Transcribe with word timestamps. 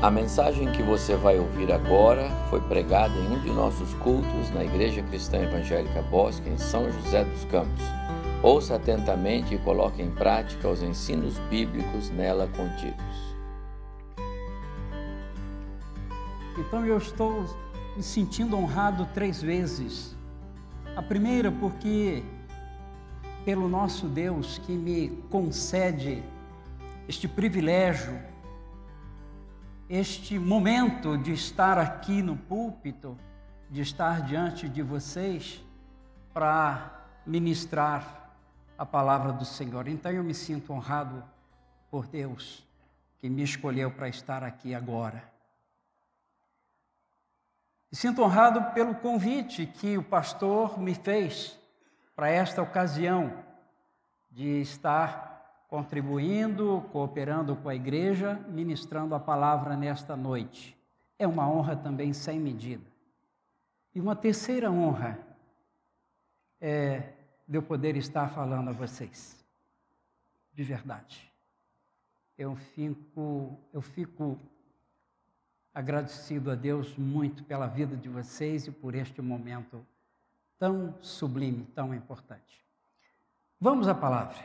A 0.00 0.12
mensagem 0.12 0.70
que 0.70 0.80
você 0.80 1.16
vai 1.16 1.40
ouvir 1.40 1.72
agora 1.72 2.30
foi 2.48 2.60
pregada 2.60 3.12
em 3.18 3.32
um 3.32 3.40
de 3.40 3.50
nossos 3.50 3.92
cultos 3.94 4.48
na 4.54 4.64
Igreja 4.64 5.02
Cristã 5.02 5.38
Evangélica 5.38 6.00
Bosque, 6.02 6.48
em 6.48 6.56
São 6.56 6.88
José 6.88 7.24
dos 7.24 7.44
Campos. 7.46 7.82
Ouça 8.40 8.76
atentamente 8.76 9.56
e 9.56 9.58
coloque 9.58 10.00
em 10.00 10.08
prática 10.08 10.68
os 10.68 10.84
ensinos 10.84 11.36
bíblicos 11.50 12.10
nela 12.10 12.46
contidos. 12.46 13.34
Então 16.56 16.86
eu 16.86 16.98
estou 16.98 17.44
me 17.96 18.02
sentindo 18.04 18.56
honrado 18.56 19.04
três 19.12 19.42
vezes. 19.42 20.16
A 20.94 21.02
primeira, 21.02 21.50
porque 21.50 22.22
pelo 23.44 23.68
nosso 23.68 24.06
Deus 24.06 24.58
que 24.58 24.74
me 24.74 25.08
concede 25.28 26.22
este 27.08 27.26
privilégio 27.26 28.27
este 29.88 30.38
momento 30.38 31.16
de 31.16 31.32
estar 31.32 31.78
aqui 31.78 32.20
no 32.20 32.36
púlpito, 32.36 33.16
de 33.70 33.80
estar 33.80 34.22
diante 34.22 34.68
de 34.68 34.82
vocês 34.82 35.64
para 36.34 37.06
ministrar 37.24 38.34
a 38.76 38.84
palavra 38.84 39.32
do 39.32 39.46
Senhor. 39.46 39.88
Então 39.88 40.12
eu 40.12 40.22
me 40.22 40.34
sinto 40.34 40.72
honrado 40.72 41.24
por 41.90 42.06
Deus 42.06 42.66
que 43.18 43.30
me 43.30 43.42
escolheu 43.42 43.90
para 43.90 44.08
estar 44.08 44.44
aqui 44.44 44.74
agora. 44.74 45.24
Me 47.90 47.96
sinto 47.96 48.22
honrado 48.22 48.74
pelo 48.74 48.94
convite 48.94 49.66
que 49.66 49.96
o 49.96 50.02
pastor 50.02 50.78
me 50.78 50.94
fez 50.94 51.58
para 52.14 52.28
esta 52.28 52.60
ocasião 52.60 53.42
de 54.30 54.60
estar 54.60 55.27
contribuindo, 55.68 56.82
cooperando 56.90 57.54
com 57.54 57.68
a 57.68 57.74
igreja, 57.74 58.34
ministrando 58.48 59.14
a 59.14 59.20
palavra 59.20 59.76
nesta 59.76 60.16
noite. 60.16 60.74
É 61.18 61.26
uma 61.26 61.48
honra 61.48 61.76
também 61.76 62.14
sem 62.14 62.40
medida. 62.40 62.84
E 63.94 64.00
uma 64.00 64.16
terceira 64.16 64.70
honra 64.70 65.18
é 66.58 67.12
de 67.46 67.58
eu 67.58 67.62
poder 67.62 67.96
estar 67.96 68.30
falando 68.30 68.70
a 68.70 68.72
vocês. 68.72 69.44
De 70.54 70.64
verdade. 70.64 71.30
Eu 72.36 72.56
fico, 72.56 73.58
eu 73.72 73.82
fico 73.82 74.38
agradecido 75.74 76.50
a 76.50 76.54
Deus 76.54 76.96
muito 76.96 77.44
pela 77.44 77.66
vida 77.66 77.94
de 77.94 78.08
vocês 78.08 78.66
e 78.66 78.70
por 78.70 78.94
este 78.94 79.20
momento 79.20 79.84
tão 80.58 80.94
sublime, 81.02 81.64
tão 81.74 81.94
importante. 81.94 82.64
Vamos 83.60 83.86
à 83.86 83.94
palavra. 83.94 84.38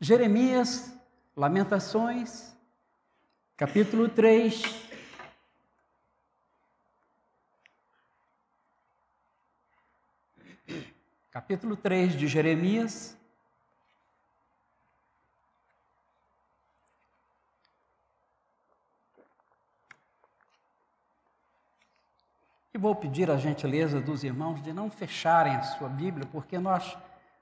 Jeremias, 0.04 0.94
Lamentações, 1.34 2.54
capítulo 3.56 4.10
3. 4.10 4.62
Capítulo 11.32 11.78
3 11.78 12.18
de 12.18 12.28
Jeremias. 12.28 13.18
E 22.74 22.78
vou 22.78 22.94
pedir 22.94 23.32
a 23.32 23.38
gentileza 23.38 24.02
dos 24.02 24.26
irmãos 24.26 24.62
de 24.62 24.74
não 24.74 24.92
fecharem 24.92 25.56
a 25.56 25.64
sua 25.64 25.88
Bíblia, 25.88 26.28
porque 26.30 26.60
nós, 26.60 26.98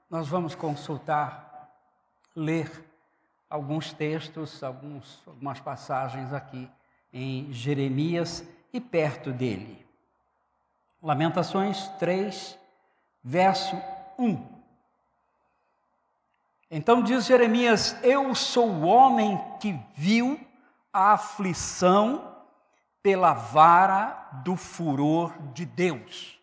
nós 0.08 0.28
vamos 0.28 0.54
consultar 0.54 1.51
ler 2.34 2.70
alguns 3.48 3.92
textos, 3.92 4.62
alguns, 4.62 5.22
algumas 5.26 5.60
passagens 5.60 6.32
aqui 6.32 6.70
em 7.12 7.52
Jeremias 7.52 8.44
e 8.72 8.80
perto 8.80 9.30
dele. 9.32 9.86
Lamentações 11.02 11.88
3, 11.98 12.58
verso 13.22 13.76
1. 14.18 14.62
Então 16.70 17.02
diz 17.02 17.26
Jeremias: 17.26 17.94
Eu 18.02 18.34
sou 18.34 18.68
o 18.68 18.82
homem 18.82 19.38
que 19.60 19.78
viu 19.94 20.40
a 20.92 21.12
aflição 21.12 22.32
pela 23.02 23.34
vara 23.34 24.30
do 24.44 24.56
furor 24.56 25.36
de 25.52 25.66
Deus. 25.66 26.40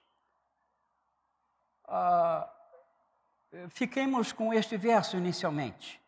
Ah, 1.88 2.48
Fiquemos 3.70 4.32
com 4.32 4.54
este 4.54 4.78
verso 4.78 5.18
inicialmente. 5.18 6.00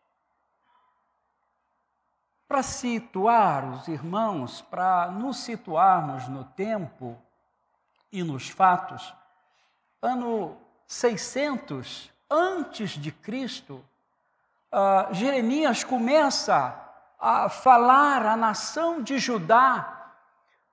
Para 2.46 2.62
situar 2.62 3.64
os 3.64 3.88
irmãos, 3.88 4.62
para 4.62 5.10
nos 5.10 5.38
situarmos 5.38 6.28
no 6.28 6.44
tempo 6.44 7.20
e 8.12 8.22
nos 8.22 8.48
fatos, 8.48 9.12
ano 10.00 10.56
600 10.86 12.12
antes 12.30 12.90
de 12.90 13.10
Cristo, 13.10 13.84
uh, 14.70 15.12
Jeremias 15.12 15.82
começa 15.82 16.78
a 17.18 17.48
falar 17.48 18.24
à 18.24 18.36
nação 18.36 19.02
de 19.02 19.18
Judá, 19.18 20.12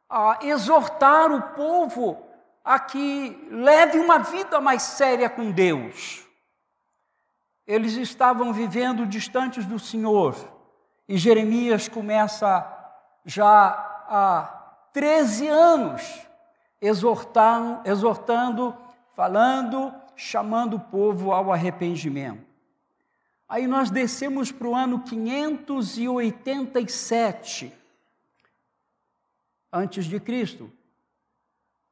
a 0.07 0.39
exortar 0.43 1.31
o 1.31 1.41
povo 1.53 2.27
a 2.63 2.79
que 2.79 3.47
leve 3.49 3.97
uma 3.99 4.19
vida 4.19 4.61
mais 4.61 4.83
séria 4.83 5.29
com 5.29 5.51
Deus 5.51 6.28
eles 7.69 7.93
estavam 7.93 8.51
vivendo 8.51 9.05
distantes 9.05 9.63
do 9.63 9.77
Senhor. 9.77 10.35
E 11.07 11.19
Jeremias 11.19 11.87
começa 11.87 12.67
já 13.23 13.67
há 14.09 14.45
13 14.91 15.47
anos 15.47 16.27
exortando, 16.81 17.87
exortando, 17.87 18.75
falando, 19.15 19.93
chamando 20.15 20.77
o 20.77 20.79
povo 20.79 21.31
ao 21.31 21.53
arrependimento. 21.53 22.43
Aí 23.47 23.67
nós 23.67 23.91
descemos 23.91 24.51
para 24.51 24.67
o 24.67 24.75
ano 24.75 25.03
587 25.03 27.71
antes 29.71 30.05
de 30.05 30.19
Cristo. 30.19 30.71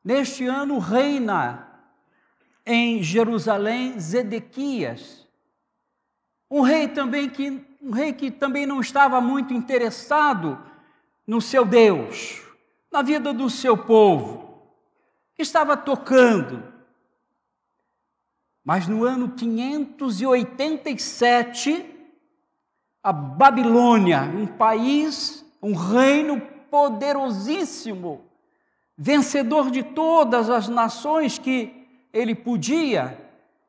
Neste 0.04 0.48
ano 0.48 0.80
reina 0.80 1.68
em 2.66 3.04
Jerusalém 3.04 4.00
Zedequias, 4.00 5.27
um 6.50 6.62
rei 6.62 6.88
também 6.88 7.30
que 7.30 7.68
um 7.81 7.91
rei 7.91 8.12
que 8.12 8.30
também 8.30 8.66
não 8.66 8.81
estava 8.81 9.22
muito 9.22 9.53
interessado 9.53 10.62
no 11.25 11.40
seu 11.40 11.63
Deus, 11.63 12.41
na 12.91 13.02
vida 13.02 13.34
do 13.34 13.50
seu 13.50 13.78
povo, 13.78 14.68
que 15.34 15.41
estava 15.41 15.78
tocando. 15.78 16.62
Mas 18.63 18.88
no 18.88 19.03
ano 19.06 19.30
587, 19.30 21.85
a 23.02 23.14
Babilônia, 23.14 24.24
um 24.24 24.46
país, 24.47 25.46
um 25.62 25.74
reino 25.74 26.41
poderosíssimo, 26.69 28.25
vencedor 28.97 29.72
de 29.72 29.84
todas 29.84 30.50
as 30.50 30.68
nações 30.68 31.40
que 31.40 31.88
ele 32.12 32.35
podia, 32.35 33.18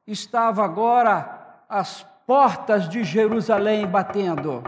estava 0.06 0.64
agora 0.64 1.62
às 1.68 2.04
portas 2.28 2.90
de 2.90 3.02
Jerusalém 3.04 3.86
batendo. 3.86 4.62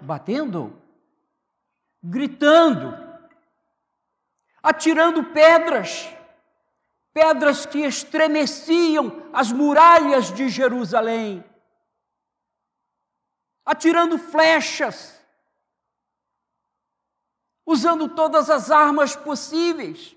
Batendo? 0.00 0.80
Gritando, 2.00 2.96
atirando 4.62 5.24
pedras, 5.24 6.08
pedras 7.12 7.66
que 7.66 7.78
estremeciam 7.78 9.28
as 9.32 9.50
muralhas 9.50 10.32
de 10.32 10.48
Jerusalém, 10.48 11.42
atirando 13.64 14.16
flechas, 14.16 15.20
usando 17.66 18.08
todas 18.08 18.48
as 18.48 18.70
armas 18.70 19.16
possíveis. 19.16 20.14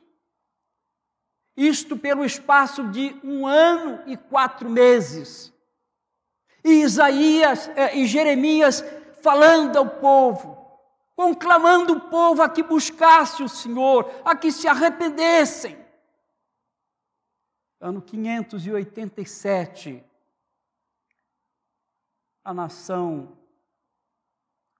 Isto 1.55 1.97
pelo 1.97 2.23
espaço 2.23 2.87
de 2.89 3.19
um 3.23 3.47
ano 3.47 4.03
e 4.05 4.15
quatro 4.15 4.69
meses. 4.69 5.56
E 6.67 6.81
Isaías 6.81 7.69
é, 7.77 7.95
e 7.95 8.05
Jeremias 8.05 8.83
falando 9.21 9.77
ao 9.77 9.89
povo, 9.89 10.57
conclamando 11.15 11.93
o 11.93 12.01
povo 12.09 12.41
a 12.41 12.49
que 12.49 12.61
buscasse 12.61 13.41
o 13.41 13.47
Senhor, 13.47 14.11
a 14.25 14.35
que 14.35 14.51
se 14.51 14.67
arrependessem. 14.67 15.77
Ano 17.79 18.01
587, 18.01 20.03
a 22.43 22.53
nação 22.53 23.37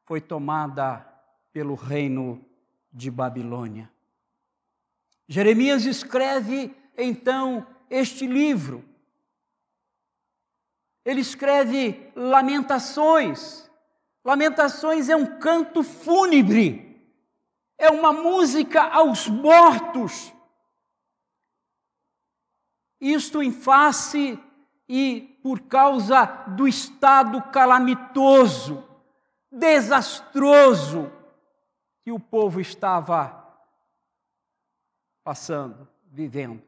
foi 0.03 0.19
tomada 0.19 1.07
pelo 1.53 1.73
reino 1.73 2.45
de 2.91 3.09
Babilônia. 3.09 3.89
Jeremias 5.25 5.85
escreve 5.85 6.75
então 6.97 7.65
este 7.89 8.27
livro 8.27 8.83
ele 11.07 11.21
escreve 11.21 12.11
lamentações, 12.15 13.67
Lamentações 14.27 15.07
é 15.07 15.15
um 15.15 15.39
canto 15.39 15.81
fúnebre, 15.81 17.01
é 17.77 17.89
uma 17.89 18.11
música 18.11 18.83
aos 18.83 19.25
mortos. 19.29 20.33
Isto 22.99 23.41
em 23.41 23.53
face 23.53 24.37
e 24.89 25.39
por 25.41 25.61
causa 25.61 26.25
do 26.25 26.67
estado 26.67 27.41
calamitoso, 27.53 28.85
desastroso 29.49 31.09
que 32.03 32.11
o 32.11 32.19
povo 32.19 32.59
estava 32.59 33.47
passando, 35.23 35.87
vivendo. 36.03 36.61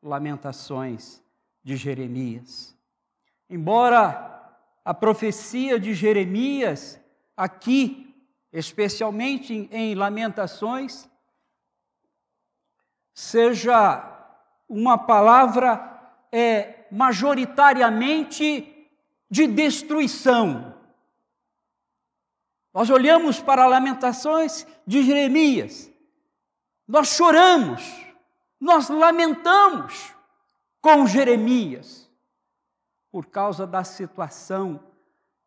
Lamentações 0.00 1.20
de 1.64 1.74
Jeremias. 1.74 2.75
Embora 3.48 4.26
a 4.84 4.92
profecia 4.92 5.78
de 5.78 5.94
Jeremias, 5.94 7.00
aqui, 7.36 8.14
especialmente 8.52 9.68
em, 9.70 9.94
Lamentações, 9.94 11.08
seja 13.12 14.12
uma 14.68 14.98
palavra 14.98 16.14
é, 16.32 16.86
majoritariamente 16.90 18.88
de 19.30 19.46
destruição. 19.46 20.74
Nós 22.72 22.90
olhamos 22.90 23.40
para 23.40 23.66
Lamentações 23.66 24.66
de 24.86 25.02
Jeremias, 25.02 25.90
nós 26.86 27.08
choramos, 27.08 27.82
nós 28.60 28.88
lamentamos 28.88 30.14
com 30.80 31.06
Jeremias, 31.06 32.05
por 33.16 33.24
causa 33.28 33.66
da 33.66 33.82
situação 33.82 34.78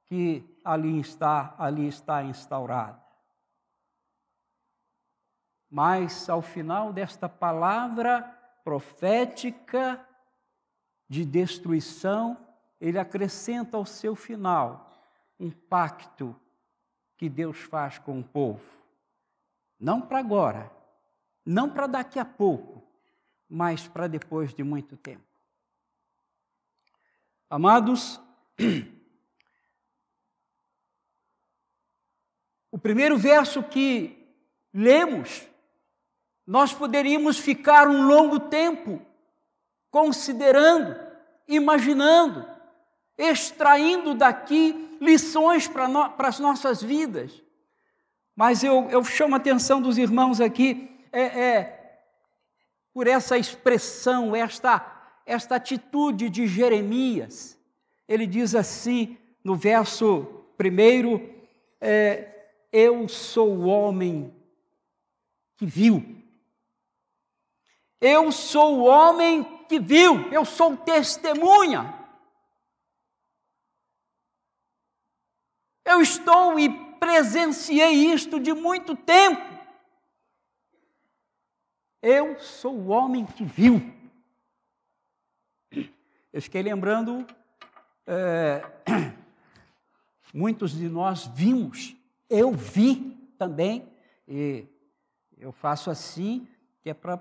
que 0.06 0.44
ali 0.66 1.00
está, 1.00 1.54
ali 1.56 1.88
está 1.88 2.24
instaurada. 2.24 3.00
Mas 5.70 6.28
ao 6.28 6.42
final 6.42 6.92
desta 6.92 7.30
palavra 7.30 8.24
profética 8.64 10.04
de 11.08 11.24
destruição, 11.24 12.36
ele 12.82 12.98
acrescenta 12.98 13.78
ao 13.78 13.86
seu 13.86 14.16
final 14.16 14.92
um 15.40 15.52
pacto 15.52 16.36
que 17.18 17.30
Deus 17.30 17.60
faz 17.60 18.00
com 18.00 18.20
o 18.20 18.24
povo. 18.24 18.66
Não 19.80 20.02
para 20.02 20.18
agora, 20.18 20.72
não 21.46 21.70
para 21.70 21.86
daqui 21.86 22.18
a 22.18 22.26
pouco, 22.26 22.82
mas 23.48 23.88
para 23.88 24.08
depois 24.08 24.56
de 24.56 24.64
muito 24.64 24.98
tempo. 24.98 25.29
Amados, 27.50 28.22
o 32.72 32.78
primeiro 32.78 33.18
verso 33.18 33.64
que 33.64 34.16
lemos, 34.72 35.48
nós 36.46 36.72
poderíamos 36.74 37.40
ficar 37.40 37.88
um 37.88 38.06
longo 38.06 38.40
tempo 38.40 39.02
considerando, 39.90 40.96
imaginando, 41.48 42.48
extraindo 43.18 44.14
daqui 44.14 44.98
lições 45.02 45.68
para, 45.68 45.88
no, 45.88 46.14
as 46.20 46.40
nossas 46.40 46.84
vidas. 46.84 47.44
Mas 48.36 48.64
eu, 48.64 48.88
eu 48.92 49.04
chamo 49.04 49.34
a 49.34 49.38
atenção 49.38 49.82
dos 49.82 49.98
irmãos 49.98 50.40
aqui 50.40 50.88
é, 51.12 51.24
é, 51.24 52.04
por 52.94 53.08
essa 53.08 53.40
expressão, 53.40 54.36
esta, 54.36 54.99
esta 55.30 55.58
atitude 55.58 56.28
de 56.28 56.48
Jeremias. 56.48 57.56
Ele 58.08 58.26
diz 58.26 58.56
assim 58.56 59.16
no 59.44 59.56
verso 59.56 60.26
primeiro: 60.58 61.22
é, 61.80 62.50
Eu 62.72 63.08
sou 63.08 63.56
o 63.56 63.66
homem 63.66 64.34
que 65.56 65.68
viu. 65.68 66.04
Eu 68.02 68.32
sou 68.32 68.80
o 68.80 68.86
homem 68.86 69.44
que 69.68 69.80
viu, 69.80 70.32
eu 70.32 70.44
sou 70.44 70.76
testemunha. 70.76 71.94
Eu 75.86 76.02
estou 76.02 76.58
e 76.58 76.70
presenciei 76.96 78.12
isto 78.12 78.40
de 78.40 78.54
muito 78.54 78.96
tempo. 78.96 79.42
Eu 82.02 82.40
sou 82.40 82.74
o 82.74 82.88
homem 82.88 83.26
que 83.26 83.44
viu. 83.44 83.99
Eu 86.32 86.42
fiquei 86.42 86.62
lembrando, 86.62 87.26
é, 88.06 88.64
muitos 90.34 90.72
de 90.72 90.88
nós 90.88 91.26
vimos, 91.28 91.96
eu 92.30 92.52
vi 92.52 93.18
também, 93.38 93.88
e 94.28 94.66
eu 95.38 95.52
faço 95.52 95.90
assim, 95.90 96.48
que 96.82 96.90
é 96.90 96.94
para 96.94 97.20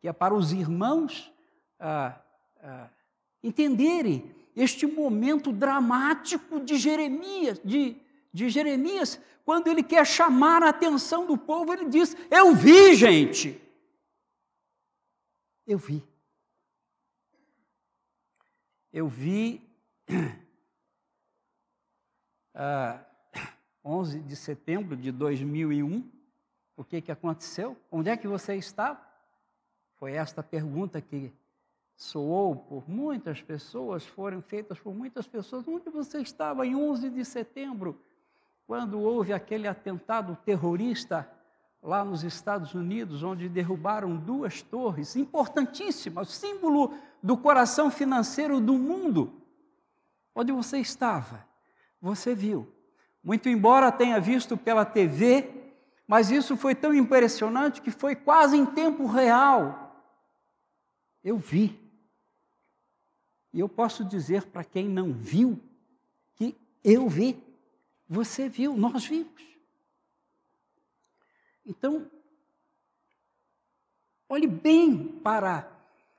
que 0.00 0.08
é 0.08 0.12
para 0.12 0.34
os 0.34 0.52
irmãos 0.52 1.32
ah, 1.78 2.20
ah, 2.62 2.88
entenderem 3.42 4.34
este 4.54 4.86
momento 4.86 5.52
dramático 5.52 6.60
de 6.60 6.76
Jeremias, 6.76 7.60
de, 7.64 7.96
de 8.32 8.48
Jeremias, 8.48 9.20
quando 9.44 9.68
ele 9.68 9.82
quer 9.82 10.06
chamar 10.06 10.62
a 10.62 10.68
atenção 10.68 11.26
do 11.26 11.36
povo, 11.36 11.72
ele 11.72 11.86
diz: 11.86 12.16
Eu 12.30 12.54
vi, 12.54 12.94
gente. 12.94 13.60
Eu 15.66 15.78
vi. 15.78 16.02
Eu 18.92 19.08
vi. 19.08 19.62
Ah, 22.60 23.04
11 23.84 24.18
de 24.18 24.34
setembro 24.34 24.96
de 24.96 25.12
2001, 25.12 26.10
o 26.76 26.82
que, 26.82 27.00
que 27.00 27.12
aconteceu? 27.12 27.76
Onde 27.88 28.10
é 28.10 28.16
que 28.16 28.26
você 28.26 28.56
estava? 28.56 29.00
Foi 29.94 30.14
esta 30.14 30.42
pergunta 30.42 31.00
que 31.00 31.32
soou 31.94 32.56
por 32.56 32.90
muitas 32.90 33.40
pessoas, 33.40 34.04
foram 34.04 34.42
feitas 34.42 34.80
por 34.80 34.92
muitas 34.92 35.28
pessoas. 35.28 35.68
Onde 35.68 35.88
você 35.88 36.18
estava 36.18 36.66
em 36.66 36.74
11 36.74 37.10
de 37.10 37.24
setembro, 37.24 38.00
quando 38.66 39.00
houve 39.00 39.32
aquele 39.32 39.68
atentado 39.68 40.36
terrorista 40.44 41.30
lá 41.82 42.04
nos 42.04 42.24
Estados 42.24 42.74
Unidos, 42.74 43.22
onde 43.22 43.48
derrubaram 43.48 44.16
duas 44.16 44.62
torres 44.62 45.14
importantíssimas, 45.14 46.28
símbolo 46.28 46.92
do 47.22 47.36
coração 47.36 47.90
financeiro 47.90 48.60
do 48.60 48.74
mundo? 48.74 49.42
Onde 50.34 50.52
você 50.52 50.78
estava? 50.78 51.46
Você 52.00 52.34
viu. 52.34 52.72
Muito 53.22 53.48
embora 53.48 53.90
tenha 53.90 54.20
visto 54.20 54.56
pela 54.56 54.84
TV, 54.84 55.50
mas 56.06 56.30
isso 56.30 56.56
foi 56.56 56.74
tão 56.74 56.94
impressionante 56.94 57.82
que 57.82 57.90
foi 57.90 58.14
quase 58.14 58.56
em 58.56 58.64
tempo 58.64 59.06
real. 59.06 59.96
Eu 61.22 61.36
vi. 61.36 61.78
E 63.52 63.60
eu 63.60 63.68
posso 63.68 64.04
dizer 64.04 64.46
para 64.46 64.64
quem 64.64 64.88
não 64.88 65.12
viu 65.12 65.60
que 66.36 66.56
eu 66.84 67.08
vi. 67.08 67.42
Você 68.08 68.48
viu, 68.48 68.76
nós 68.76 69.04
vimos. 69.04 69.42
Então, 71.66 72.10
olhe 74.28 74.46
bem 74.46 75.20
para 75.22 75.77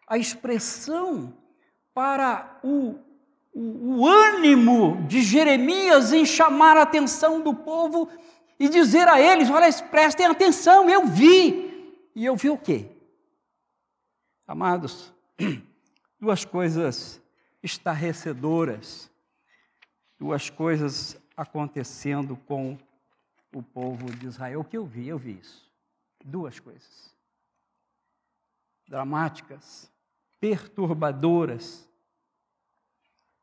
a 0.10 0.18
expressão, 0.18 1.34
para 1.94 2.60
o, 2.63 2.96
o, 3.54 4.00
o, 4.00 4.08
ânimo 4.08 5.06
de 5.08 5.22
Jeremias 5.22 6.13
em 6.13 6.25
chamar 6.25 6.78
a 6.78 6.84
atenção 6.84 7.42
do 7.42 7.54
povo 7.54 8.10
e 8.60 8.68
dizer 8.70 9.08
a 9.08 9.22
eles: 9.22 9.50
olha, 9.50 9.72
prestem 9.92 10.25
atenção, 10.25 10.89
eu 10.89 11.06
vi. 11.06 11.70
E 12.16 12.25
eu 12.25 12.36
vi 12.36 12.50
o 12.50 12.58
quê? 12.58 12.89
Amados, 14.48 15.13
duas 16.20 16.44
coisas 16.44 17.22
estarrecedoras, 17.62 19.12
duas 20.18 20.50
coisas 20.50 21.18
acontecendo 21.36 22.36
com 22.48 22.78
o 23.54 23.62
povo 23.62 24.10
de 24.12 24.25
Israel. 24.25 24.62
O 24.62 24.66
que 24.66 24.78
eu 24.78 24.86
vi? 24.86 25.08
Eu 25.08 25.18
vi 25.18 25.38
isso. 25.38 25.70
Duas 26.24 26.60
coisas. 26.60 27.16
Dramáticas, 28.88 29.92
perturbadoras, 30.39 31.88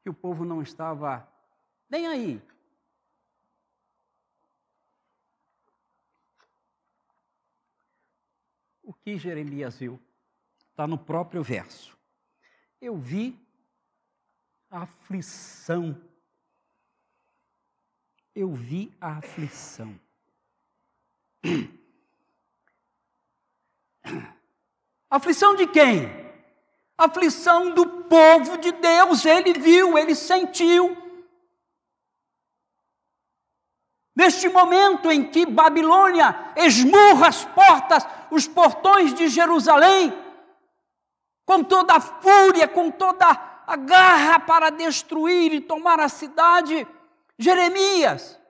que 0.03 0.11
o 0.11 0.15
povo 0.15 0.45
não 0.45 0.63
estava 0.63 1.29
nem 1.89 2.07
aí. 2.07 2.43
O 8.83 8.93
que 8.93 9.19
Jeremias 9.19 9.79
viu? 9.79 10.01
Está 10.71 10.87
no 10.87 10.97
próprio 10.97 11.43
verso. 11.43 11.99
Eu 12.81 12.97
vi 12.97 13.37
a 14.71 14.83
aflição. 14.83 16.01
Eu 18.35 18.53
vi 18.53 18.93
a 19.01 19.17
aflição. 19.19 19.99
Aflição 25.09 25.55
de 25.55 25.67
quem? 25.69 26.26
Aflição 26.99 27.71
do 27.71 27.87
povo 28.05 28.59
de 28.59 28.73
Deus. 28.73 29.25
Ele 29.25 29.53
viu, 29.53 29.99
ele 29.99 30.15
sentiu. 30.15 30.97
Neste 34.17 34.49
momento 34.49 35.11
em 35.11 35.31
que 35.31 35.45
Babilônia 35.45 36.53
esmurra 36.57 37.29
as 37.29 37.45
portas, 37.45 38.07
os 38.31 38.49
portões 38.49 39.13
de 39.13 39.29
Jerusalém, 39.29 40.11
com 41.45 41.63
toda 41.63 41.95
a 41.95 42.01
fúria, 42.01 42.67
com 42.67 42.91
toda 42.91 43.27
a 43.67 43.77
garra 43.77 44.41
para 44.41 44.71
destruir 44.71 45.53
e 45.53 45.61
tomar 45.61 46.01
a 46.01 46.09
cidade, 46.09 46.87
Jeremias 47.39 48.41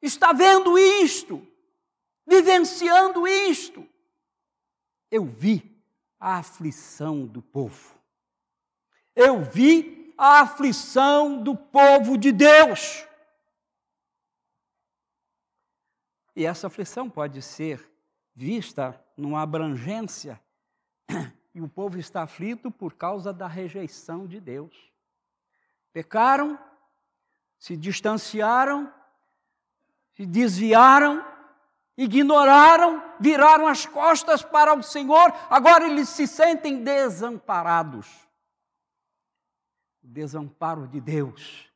está 0.00 0.32
vendo 0.32 0.78
isto, 0.78 1.46
vivenciando 2.26 3.26
isto. 3.26 3.86
Eu 5.10 5.24
vi 5.24 5.69
a 6.20 6.36
aflição 6.36 7.26
do 7.26 7.40
povo. 7.40 7.98
Eu 9.16 9.42
vi 9.42 10.14
a 10.18 10.42
aflição 10.42 11.42
do 11.42 11.56
povo 11.56 12.18
de 12.18 12.30
Deus. 12.30 13.06
E 16.36 16.44
essa 16.44 16.66
aflição 16.66 17.08
pode 17.08 17.40
ser 17.40 17.90
vista 18.34 19.02
numa 19.16 19.42
abrangência, 19.42 20.40
e 21.54 21.60
o 21.60 21.68
povo 21.68 21.98
está 21.98 22.22
aflito 22.22 22.70
por 22.70 22.94
causa 22.94 23.32
da 23.32 23.46
rejeição 23.46 24.26
de 24.26 24.40
Deus. 24.40 24.92
Pecaram, 25.92 26.58
se 27.58 27.76
distanciaram, 27.76 28.92
se 30.14 30.24
desviaram, 30.24 31.24
ignoraram, 32.00 33.02
viraram 33.20 33.66
as 33.66 33.84
costas 33.84 34.42
para 34.42 34.72
o 34.72 34.82
Senhor, 34.82 35.30
agora 35.50 35.86
eles 35.86 36.08
se 36.08 36.26
sentem 36.26 36.82
desamparados. 36.82 38.08
O 40.02 40.08
desamparo 40.08 40.88
de 40.88 40.98
Deus 40.98 41.70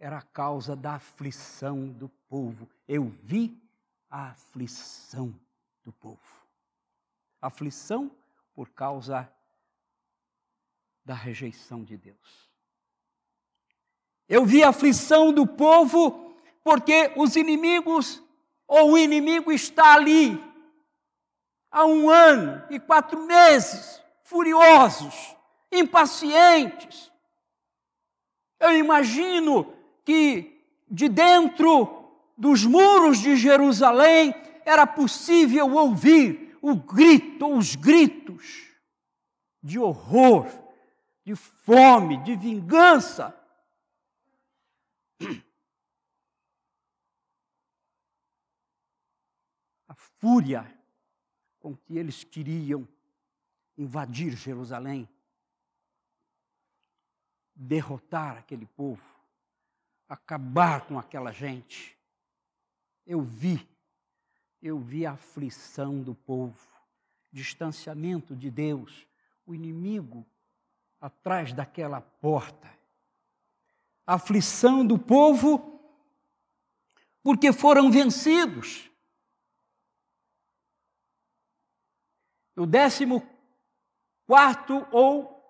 era 0.00 0.18
a 0.18 0.22
causa 0.22 0.74
da 0.74 0.94
aflição 0.94 1.86
do 1.86 2.08
povo. 2.28 2.68
Eu 2.88 3.14
vi 3.22 3.56
a 4.10 4.30
aflição 4.30 5.32
do 5.84 5.92
povo. 5.92 6.18
Aflição 7.40 8.10
por 8.54 8.70
causa 8.70 9.30
da 11.04 11.14
rejeição 11.14 11.84
de 11.84 11.96
Deus. 11.96 12.50
Eu 14.28 14.44
vi 14.44 14.64
a 14.64 14.70
aflição 14.70 15.32
do 15.32 15.46
povo 15.46 16.34
porque 16.64 17.12
os 17.16 17.36
inimigos, 17.36 18.20
ou 18.68 18.92
o 18.92 18.98
inimigo 18.98 19.50
está 19.50 19.94
ali 19.94 20.40
há 21.70 21.84
um 21.84 22.08
ano 22.08 22.62
e 22.70 22.78
quatro 22.78 23.26
meses, 23.26 24.00
furiosos, 24.22 25.34
impacientes. 25.72 27.10
Eu 28.60 28.76
imagino 28.76 29.72
que 30.04 30.62
de 30.90 31.08
dentro 31.08 31.98
dos 32.38 32.64
muros 32.64 33.18
de 33.18 33.34
Jerusalém, 33.34 34.32
era 34.64 34.86
possível 34.86 35.74
ouvir 35.74 36.56
o 36.62 36.76
grito, 36.76 37.52
os 37.52 37.74
gritos 37.74 38.68
de 39.60 39.78
horror, 39.78 40.46
de 41.24 41.34
fome, 41.34 42.18
de 42.18 42.36
vingança. 42.36 43.34
Fúria 50.18 50.66
com 51.60 51.76
que 51.76 51.96
eles 51.96 52.24
queriam 52.24 52.86
invadir 53.76 54.36
Jerusalém, 54.36 55.08
derrotar 57.54 58.38
aquele 58.38 58.66
povo, 58.66 59.02
acabar 60.08 60.86
com 60.86 60.98
aquela 60.98 61.32
gente. 61.32 61.96
Eu 63.06 63.22
vi, 63.22 63.66
eu 64.62 64.78
vi 64.78 65.06
a 65.06 65.12
aflição 65.12 66.02
do 66.02 66.14
povo, 66.14 66.68
distanciamento 67.32 68.34
de 68.34 68.50
Deus, 68.50 69.06
o 69.46 69.54
inimigo 69.54 70.26
atrás 71.00 71.52
daquela 71.52 72.00
porta. 72.00 72.68
Aflição 74.06 74.86
do 74.86 74.98
povo, 74.98 75.80
porque 77.22 77.52
foram 77.52 77.90
vencidos. 77.90 78.87
No 82.58 82.66
décimo 82.66 83.24
quarto 84.26 84.84
ou 84.90 85.40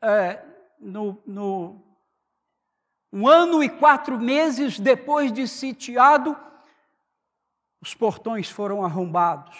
é, 0.00 0.42
no, 0.78 1.22
no 1.26 1.84
um 3.12 3.28
ano 3.28 3.62
e 3.62 3.68
quatro 3.68 4.18
meses 4.18 4.80
depois 4.80 5.30
de 5.30 5.46
sitiado, 5.46 6.34
os 7.82 7.94
portões 7.94 8.48
foram 8.48 8.82
arrombados. 8.82 9.58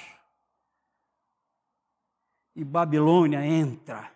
E 2.57 2.65
Babilônia 2.65 3.45
entra 3.45 4.11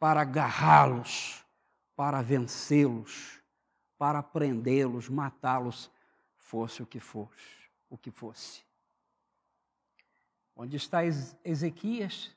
para 0.00 0.22
agarrá-los, 0.22 1.46
para 1.94 2.22
vencê-los, 2.22 3.40
para 3.96 4.20
prendê-los, 4.20 5.08
matá-los, 5.08 5.92
fosse 6.38 6.82
o 6.82 6.86
que 6.86 6.98
fosse, 6.98 7.70
o 7.88 7.96
que 7.96 8.10
fosse. 8.10 8.65
Onde 10.56 10.78
está 10.78 11.04
Ezequias? 11.44 12.34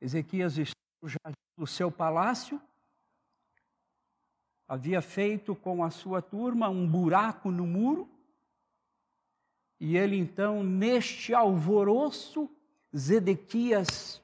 Ezequias 0.00 0.56
está 0.56 1.32
no 1.56 1.66
seu 1.66 1.90
palácio, 1.90 2.60
havia 4.68 5.02
feito 5.02 5.56
com 5.56 5.82
a 5.82 5.90
sua 5.90 6.22
turma 6.22 6.68
um 6.68 6.86
buraco 6.86 7.50
no 7.50 7.66
muro, 7.66 8.08
e 9.80 9.96
ele 9.96 10.16
então, 10.16 10.62
neste 10.62 11.34
alvoroço, 11.34 12.48
Zedequias 12.96 14.22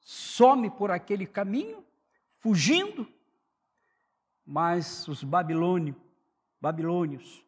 some 0.00 0.70
por 0.70 0.90
aquele 0.90 1.26
caminho, 1.26 1.84
fugindo, 2.38 3.08
mas 4.44 5.08
os 5.08 5.24
babilônios, 5.24 5.96
babilônios 6.60 7.42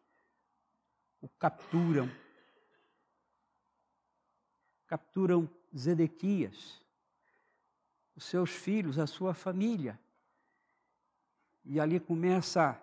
o 1.21 1.29
capturam. 1.29 2.09
Capturam 4.87 5.49
Zedequias, 5.77 6.81
os 8.15 8.23
seus 8.23 8.49
filhos, 8.49 8.97
a 8.97 9.05
sua 9.05 9.33
família. 9.33 9.99
E 11.65 11.79
ali 11.79 11.99
começa 11.99 12.81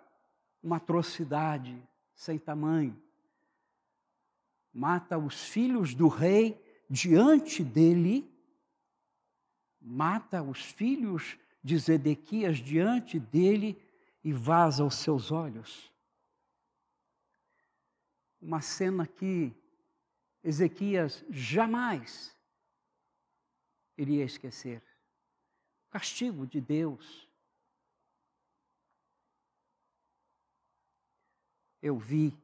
uma 0.62 0.76
atrocidade 0.76 1.82
sem 2.14 2.38
tamanho 2.38 3.02
mata 4.74 5.16
os 5.16 5.44
filhos 5.44 5.94
do 5.94 6.08
rei 6.08 6.60
diante 6.90 7.62
dele, 7.62 8.28
mata 9.80 10.42
os 10.42 10.60
filhos 10.60 11.38
de 11.62 11.78
Zedequias 11.78 12.58
diante 12.58 13.20
dele 13.20 13.80
e 14.24 14.32
vaza 14.32 14.84
os 14.84 14.96
seus 14.96 15.30
olhos. 15.30 15.92
Uma 18.42 18.60
cena 18.60 19.06
que 19.06 19.52
Ezequias 20.44 21.24
jamais 21.30 22.36
iria 23.96 24.24
esquecer. 24.24 24.82
Castigo 25.88 26.46
de 26.46 26.60
Deus. 26.60 27.26
Eu 31.80 31.96
vi 31.96 32.36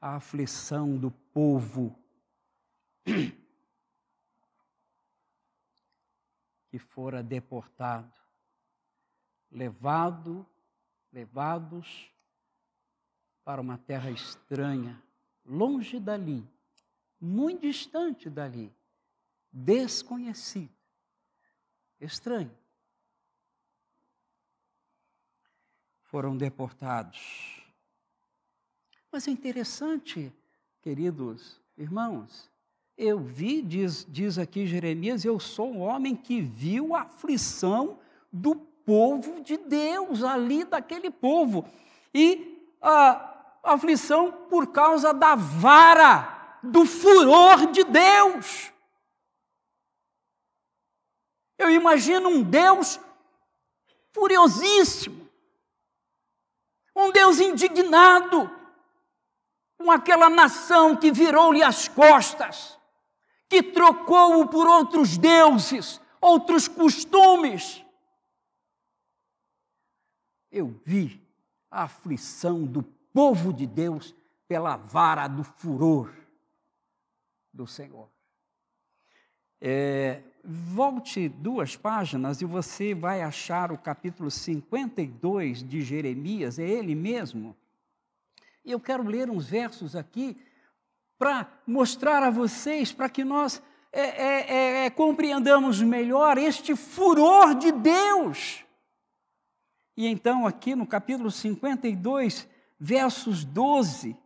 a 0.00 0.16
aflição 0.16 0.96
do 0.96 1.10
povo 1.10 1.94
que 6.70 6.78
fora 6.78 7.22
deportado, 7.22 8.18
levado, 9.50 10.46
levados 11.12 12.10
para 13.44 13.60
uma 13.60 13.76
terra 13.76 14.10
estranha, 14.10 15.02
longe 15.44 16.00
dali, 16.00 16.53
muito 17.24 17.62
distante 17.62 18.28
dali, 18.28 18.72
desconhecido, 19.50 20.74
estranho. 22.00 22.56
Foram 26.02 26.36
deportados 26.36 27.64
mas 29.14 29.28
é 29.28 29.30
interessante, 29.30 30.32
queridos 30.82 31.60
irmãos, 31.78 32.50
eu 32.98 33.20
vi, 33.20 33.62
diz, 33.62 34.04
diz 34.08 34.38
aqui 34.38 34.66
Jeremias, 34.66 35.24
eu 35.24 35.38
sou 35.38 35.72
um 35.72 35.82
homem 35.82 36.16
que 36.16 36.40
viu 36.40 36.96
a 36.96 37.02
aflição 37.02 37.96
do 38.32 38.56
povo 38.56 39.40
de 39.40 39.56
Deus, 39.56 40.24
ali 40.24 40.64
daquele 40.64 41.12
povo. 41.12 41.64
E 42.12 42.66
a 42.82 43.52
aflição 43.62 44.32
por 44.50 44.72
causa 44.72 45.14
da 45.14 45.36
vara, 45.36 46.33
do 46.64 46.86
furor 46.86 47.70
de 47.70 47.84
Deus. 47.84 48.72
Eu 51.58 51.70
imagino 51.70 52.28
um 52.28 52.42
Deus 52.42 52.98
furiosíssimo, 54.12 55.28
um 56.94 57.10
Deus 57.10 57.38
indignado, 57.40 58.50
com 59.76 59.90
aquela 59.90 60.30
nação 60.30 60.96
que 60.96 61.12
virou-lhe 61.12 61.62
as 61.62 61.88
costas, 61.88 62.78
que 63.48 63.62
trocou-o 63.62 64.48
por 64.48 64.66
outros 64.66 65.18
deuses, 65.18 66.00
outros 66.20 66.68
costumes. 66.68 67.84
Eu 70.50 70.80
vi 70.84 71.20
a 71.70 71.82
aflição 71.82 72.64
do 72.64 72.82
povo 73.12 73.52
de 73.52 73.66
Deus 73.66 74.14
pela 74.46 74.76
vara 74.76 75.26
do 75.26 75.42
furor 75.42 76.23
do 77.54 77.66
Senhor. 77.66 78.10
É, 79.60 80.20
volte 80.44 81.28
duas 81.28 81.76
páginas 81.76 82.42
e 82.42 82.44
você 82.44 82.94
vai 82.94 83.22
achar 83.22 83.72
o 83.72 83.78
capítulo 83.78 84.30
52 84.30 85.62
de 85.66 85.80
Jeremias, 85.80 86.58
é 86.58 86.68
ele 86.68 86.94
mesmo. 86.94 87.56
E 88.64 88.72
eu 88.72 88.80
quero 88.80 89.04
ler 89.04 89.30
uns 89.30 89.48
versos 89.48 89.94
aqui 89.96 90.36
para 91.18 91.48
mostrar 91.66 92.22
a 92.22 92.30
vocês, 92.30 92.92
para 92.92 93.08
que 93.08 93.24
nós 93.24 93.62
é, 93.92 94.00
é, 94.00 94.50
é, 94.50 94.86
é, 94.86 94.90
compreendamos 94.90 95.80
melhor 95.80 96.36
este 96.36 96.74
furor 96.74 97.54
de 97.54 97.70
Deus. 97.70 98.64
E 99.96 100.08
então, 100.08 100.46
aqui 100.46 100.74
no 100.74 100.86
capítulo 100.86 101.30
52, 101.30 102.48
versos 102.78 103.44
12. 103.44 104.16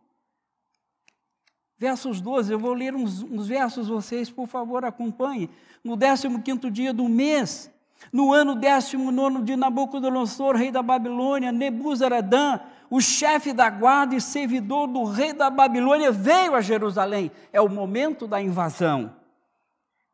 Versos 1.79 2.19
12, 2.19 2.51
eu 2.51 2.59
vou 2.59 2.73
ler 2.73 2.93
uns, 2.93 3.23
uns 3.23 3.47
versos, 3.47 3.87
vocês, 3.87 4.29
por 4.29 4.47
favor, 4.47 4.83
acompanhem. 4.83 5.49
No 5.81 5.97
15 5.97 6.69
dia 6.69 6.93
do 6.93 7.07
mês, 7.07 7.71
no 8.11 8.33
ano 8.33 8.53
19 8.53 9.43
de 9.43 9.55
Nabucodonosor, 9.55 10.57
rei 10.57 10.71
da 10.71 10.83
Babilônia, 10.83 11.53
Nebuzaradã, 11.53 12.59
o 12.89 12.99
chefe 12.99 13.53
da 13.53 13.69
guarda 13.69 14.13
e 14.13 14.19
servidor 14.19 14.87
do 14.87 15.05
rei 15.05 15.31
da 15.31 15.49
Babilônia, 15.49 16.11
veio 16.11 16.53
a 16.53 16.59
Jerusalém. 16.59 17.31
É 17.53 17.61
o 17.61 17.69
momento 17.69 18.27
da 18.27 18.41
invasão. 18.41 19.15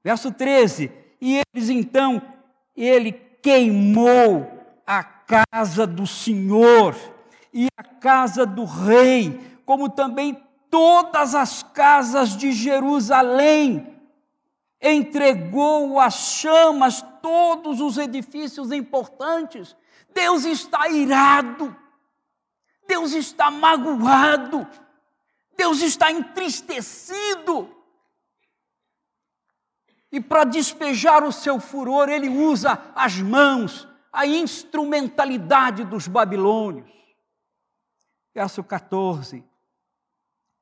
Verso 0.03 0.31
13: 0.31 0.91
E 1.19 1.41
eles 1.55 1.69
então, 1.69 2.22
ele 2.77 3.12
queimou 3.41 4.48
a 4.86 5.03
casa 5.03 5.88
do 5.88 6.05
Senhor 6.05 6.95
e 7.51 7.65
a 7.75 7.84
casa 7.84 8.45
do 8.45 8.65
rei, 8.65 9.39
como 9.65 9.89
também 9.89 10.45
todas 10.75 11.34
as 11.34 11.63
casas 11.63 12.36
de 12.36 12.51
Jerusalém. 12.51 13.98
Entregou 14.82 16.01
às 16.01 16.15
chamas 16.15 17.01
todos 17.22 17.79
os 17.79 17.98
edifícios 17.98 18.74
importantes. 18.74 19.74
Deus 20.13 20.44
está 20.44 20.89
irado. 20.89 21.74
Deus 22.86 23.13
está 23.13 23.50
magoado, 23.50 24.67
Deus 25.58 25.82
está 25.82 26.12
entristecido. 26.12 27.74
E 30.12 30.20
para 30.20 30.44
despejar 30.44 31.24
o 31.24 31.32
seu 31.32 31.58
furor, 31.58 32.10
ele 32.10 32.29
usa 32.29 32.91
as 32.94 33.17
mãos, 33.20 33.88
a 34.12 34.27
instrumentalidade 34.27 35.86
dos 35.86 36.08
babilônios. 36.08 36.91
Verso 38.34 38.62
14. 38.62 39.54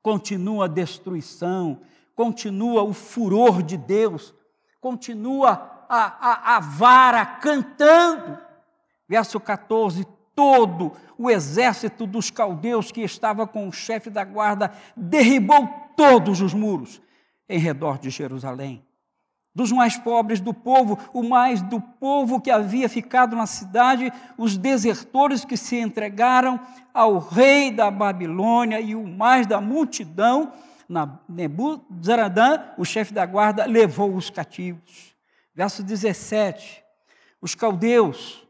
Continua 0.04 0.66
a 0.66 0.68
destruição, 0.68 1.80
continua 2.14 2.82
o 2.82 2.92
furor 2.92 3.62
de 3.62 3.78
Deus, 3.78 4.34
continua 4.78 5.86
a, 5.88 5.96
a, 5.96 6.56
a 6.56 6.60
vara 6.60 7.24
cantando. 7.24 8.38
Verso 9.08 9.40
14: 9.40 10.06
todo 10.34 10.92
o 11.16 11.30
exército 11.30 12.06
dos 12.06 12.30
caldeus 12.30 12.92
que 12.92 13.00
estava 13.00 13.46
com 13.46 13.66
o 13.66 13.72
chefe 13.72 14.10
da 14.10 14.22
guarda 14.24 14.70
derribou 14.94 15.66
todos 15.96 16.42
os 16.42 16.52
muros 16.52 17.00
em 17.48 17.58
redor 17.58 17.98
de 17.98 18.10
Jerusalém. 18.10 18.83
Dos 19.54 19.70
mais 19.70 19.96
pobres 19.96 20.40
do 20.40 20.52
povo, 20.52 20.98
o 21.12 21.22
mais 21.22 21.62
do 21.62 21.80
povo 21.80 22.40
que 22.40 22.50
havia 22.50 22.88
ficado 22.88 23.36
na 23.36 23.46
cidade, 23.46 24.12
os 24.36 24.56
desertores 24.56 25.44
que 25.44 25.56
se 25.56 25.76
entregaram 25.76 26.58
ao 26.92 27.18
rei 27.18 27.70
da 27.70 27.88
Babilônia 27.88 28.80
e 28.80 28.96
o 28.96 29.06
mais 29.06 29.46
da 29.46 29.60
multidão, 29.60 30.52
Nebuzaradã, 31.28 32.62
o 32.76 32.84
chefe 32.84 33.14
da 33.14 33.24
guarda, 33.24 33.64
levou 33.64 34.14
os 34.14 34.28
cativos. 34.28 35.14
Verso 35.54 35.84
17: 35.84 36.82
Os 37.40 37.54
caldeus, 37.54 38.44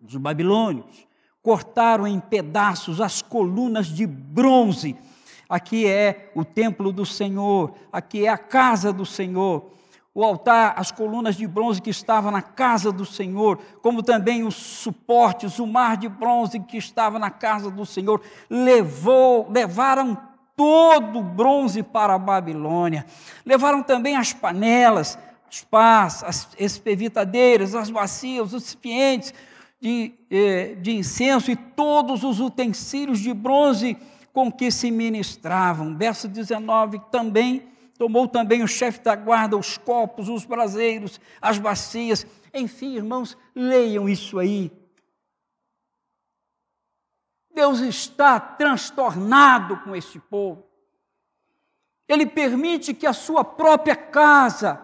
os 0.00 0.16
babilônios, 0.16 1.08
cortaram 1.42 2.06
em 2.06 2.20
pedaços 2.20 3.00
as 3.00 3.20
colunas 3.20 3.88
de 3.88 4.06
bronze. 4.06 4.96
Aqui 5.48 5.86
é 5.86 6.30
o 6.36 6.44
templo 6.44 6.92
do 6.92 7.04
Senhor, 7.04 7.74
aqui 7.92 8.26
é 8.26 8.28
a 8.28 8.38
casa 8.38 8.92
do 8.92 9.04
Senhor. 9.04 9.79
O 10.12 10.24
altar, 10.24 10.74
as 10.76 10.90
colunas 10.90 11.36
de 11.36 11.46
bronze 11.46 11.80
que 11.80 11.90
estavam 11.90 12.32
na 12.32 12.42
casa 12.42 12.90
do 12.90 13.06
Senhor, 13.06 13.58
como 13.80 14.02
também 14.02 14.42
os 14.42 14.56
suportes, 14.56 15.60
o 15.60 15.66
mar 15.66 15.96
de 15.96 16.08
bronze 16.08 16.58
que 16.58 16.76
estava 16.76 17.18
na 17.18 17.30
casa 17.30 17.70
do 17.70 17.86
Senhor, 17.86 18.20
levou, 18.48 19.48
levaram 19.48 20.18
todo 20.56 21.20
o 21.20 21.22
bronze 21.22 21.82
para 21.82 22.14
a 22.14 22.18
Babilônia. 22.18 23.06
Levaram 23.46 23.84
também 23.84 24.16
as 24.16 24.32
panelas, 24.32 25.16
as 25.48 25.62
pás, 25.62 26.24
as 26.24 26.48
espevitadeiras, 26.58 27.74
as 27.76 27.88
bacias, 27.88 28.52
os 28.52 28.64
recipientes, 28.64 29.32
de, 29.80 30.12
eh, 30.28 30.74
de 30.80 30.90
incenso 30.90 31.50
e 31.50 31.56
todos 31.56 32.24
os 32.24 32.40
utensílios 32.40 33.20
de 33.20 33.32
bronze 33.32 33.96
com 34.32 34.50
que 34.50 34.70
se 34.70 34.90
ministravam. 34.90 35.96
Verso 35.96 36.28
19 36.28 37.00
também 37.10 37.70
tomou 38.00 38.26
também 38.26 38.62
o 38.62 38.66
chefe 38.66 39.00
da 39.00 39.14
guarda 39.14 39.58
os 39.58 39.76
copos, 39.76 40.30
os 40.30 40.46
braseiros, 40.46 41.20
as 41.38 41.58
bacias. 41.58 42.26
Enfim, 42.54 42.96
irmãos, 42.96 43.36
leiam 43.54 44.08
isso 44.08 44.38
aí. 44.38 44.72
Deus 47.54 47.80
está 47.80 48.40
transtornado 48.40 49.80
com 49.80 49.94
este 49.94 50.18
povo. 50.18 50.64
Ele 52.08 52.24
permite 52.24 52.94
que 52.94 53.06
a 53.06 53.12
sua 53.12 53.44
própria 53.44 53.94
casa, 53.94 54.82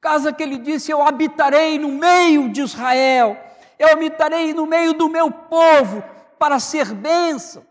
casa 0.00 0.32
que 0.32 0.42
ele 0.42 0.58
disse: 0.58 0.90
Eu 0.90 1.02
habitarei 1.02 1.78
no 1.78 1.92
meio 1.92 2.48
de 2.48 2.60
Israel, 2.60 3.40
eu 3.78 3.92
habitarei 3.92 4.52
no 4.52 4.66
meio 4.66 4.94
do 4.94 5.08
meu 5.08 5.30
povo 5.30 6.02
para 6.40 6.58
ser 6.58 6.92
bênção. 6.92 7.64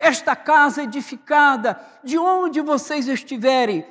Esta 0.00 0.34
casa 0.34 0.82
edificada, 0.82 1.78
de 2.02 2.18
onde 2.18 2.62
vocês 2.62 3.06
estiverem, 3.06 3.84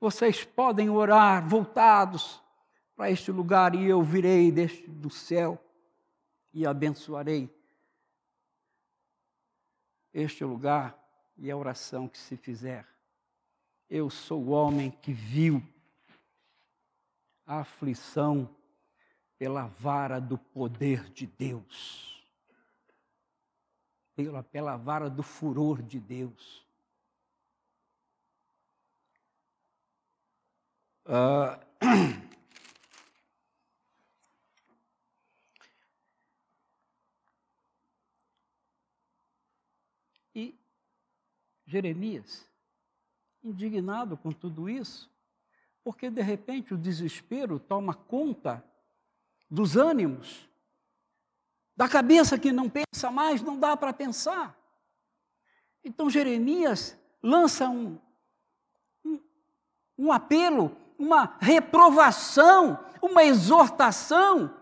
vocês 0.00 0.44
podem 0.44 0.90
orar 0.90 1.48
voltados 1.48 2.42
para 2.96 3.10
este 3.10 3.30
lugar 3.30 3.74
e 3.76 3.84
eu 3.84 4.02
virei 4.02 4.50
deste, 4.50 4.90
do 4.90 5.08
céu 5.08 5.58
e 6.52 6.66
abençoarei 6.66 7.48
este 10.12 10.44
lugar 10.44 10.98
e 11.36 11.50
a 11.50 11.56
oração 11.56 12.08
que 12.08 12.18
se 12.18 12.36
fizer. 12.36 12.86
Eu 13.88 14.10
sou 14.10 14.42
o 14.42 14.50
homem 14.50 14.90
que 14.90 15.12
viu 15.12 15.62
a 17.46 17.60
aflição 17.60 18.48
pela 19.38 19.66
vara 19.66 20.20
do 20.20 20.38
poder 20.38 21.10
de 21.10 21.26
Deus, 21.26 22.13
pela, 24.14 24.42
pela 24.42 24.76
vara 24.76 25.10
do 25.10 25.22
furor 25.22 25.82
de 25.82 26.00
Deus. 26.00 26.64
Uh, 31.06 31.60
e 40.34 40.58
Jeremias, 41.66 42.48
indignado 43.42 44.16
com 44.16 44.32
tudo 44.32 44.70
isso, 44.70 45.12
porque 45.82 46.08
de 46.08 46.22
repente 46.22 46.72
o 46.72 46.78
desespero 46.78 47.60
toma 47.60 47.94
conta 47.94 48.64
dos 49.50 49.76
ânimos, 49.76 50.48
da 51.76 51.88
cabeça 51.88 52.38
que 52.38 52.52
não 52.52 52.68
pensa 52.68 53.10
mais, 53.10 53.42
não 53.42 53.58
dá 53.58 53.76
para 53.76 53.92
pensar. 53.92 54.56
Então 55.84 56.08
Jeremias 56.08 56.96
lança 57.22 57.68
um, 57.68 57.98
um, 59.04 59.20
um 59.98 60.12
apelo, 60.12 60.76
uma 60.98 61.36
reprovação, 61.40 62.78
uma 63.02 63.24
exortação 63.24 64.54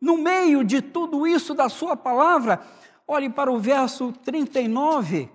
no 0.00 0.16
meio 0.16 0.62
de 0.64 0.80
tudo 0.80 1.26
isso 1.26 1.54
da 1.54 1.68
sua 1.68 1.96
palavra. 1.96 2.64
Olhe 3.06 3.28
para 3.28 3.50
o 3.50 3.58
verso 3.58 4.12
39. 4.12 5.30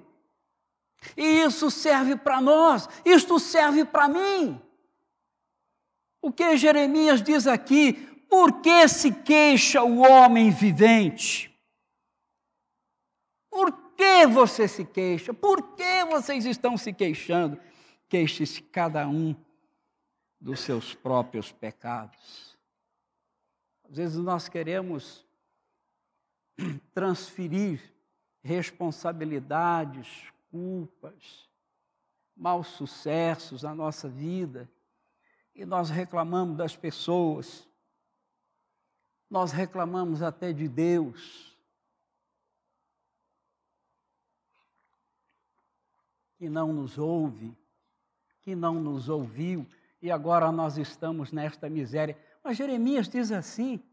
E 1.15 1.23
isso 1.41 1.69
serve 1.69 2.15
para 2.15 2.41
nós, 2.41 2.89
isto 3.03 3.39
serve 3.39 3.85
para 3.85 4.07
mim. 4.07 4.59
O 6.21 6.31
que 6.31 6.57
Jeremias 6.57 7.21
diz 7.21 7.45
aqui? 7.45 8.14
Por 8.29 8.61
que 8.61 8.87
se 8.87 9.11
queixa 9.11 9.83
o 9.83 9.99
homem 9.99 10.51
vivente? 10.51 11.53
Por 13.49 13.71
que 13.95 14.27
você 14.27 14.67
se 14.67 14.83
queixa? 14.83 15.33
Por 15.33 15.75
que 15.75 16.05
vocês 16.05 16.45
estão 16.45 16.77
se 16.77 16.91
queixando? 16.91 17.59
Queixe-se 18.09 18.61
cada 18.61 19.07
um 19.07 19.35
dos 20.39 20.59
seus 20.59 20.93
próprios 20.93 21.51
pecados. 21.51 22.57
Às 23.89 23.97
vezes 23.97 24.17
nós 24.17 24.49
queremos 24.49 25.25
transferir 26.93 27.81
responsabilidades, 28.43 30.31
culpas, 30.51 31.49
maus 32.35 32.67
sucessos 32.67 33.63
na 33.63 33.73
nossa 33.73 34.09
vida 34.09 34.69
e 35.55 35.65
nós 35.65 35.89
reclamamos 35.89 36.57
das 36.57 36.75
pessoas, 36.75 37.67
nós 39.35 39.51
reclamamos 39.51 40.21
até 40.21 40.53
de 40.53 40.65
Deus. 40.65 41.53
Que 46.37 46.47
não 46.47 46.71
nos 46.71 46.97
ouve, 46.97 47.53
que 48.41 48.55
não 48.55 48.75
nos 48.75 49.09
ouviu, 49.09 49.67
e 50.01 50.09
agora 50.09 50.53
nós 50.53 50.77
estamos 50.77 51.33
nesta 51.33 51.69
miséria. 51.69 52.17
Mas 52.41 52.55
Jeremias 52.55 53.09
diz 53.09 53.29
assim: 53.29 53.83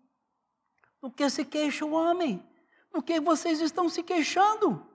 do 1.00 1.10
que 1.10 1.28
se 1.28 1.44
queixa 1.44 1.84
o 1.84 1.90
homem? 1.92 2.40
Do 2.92 3.02
que 3.02 3.18
vocês 3.18 3.60
estão 3.60 3.88
se 3.88 4.04
queixando? 4.04 4.86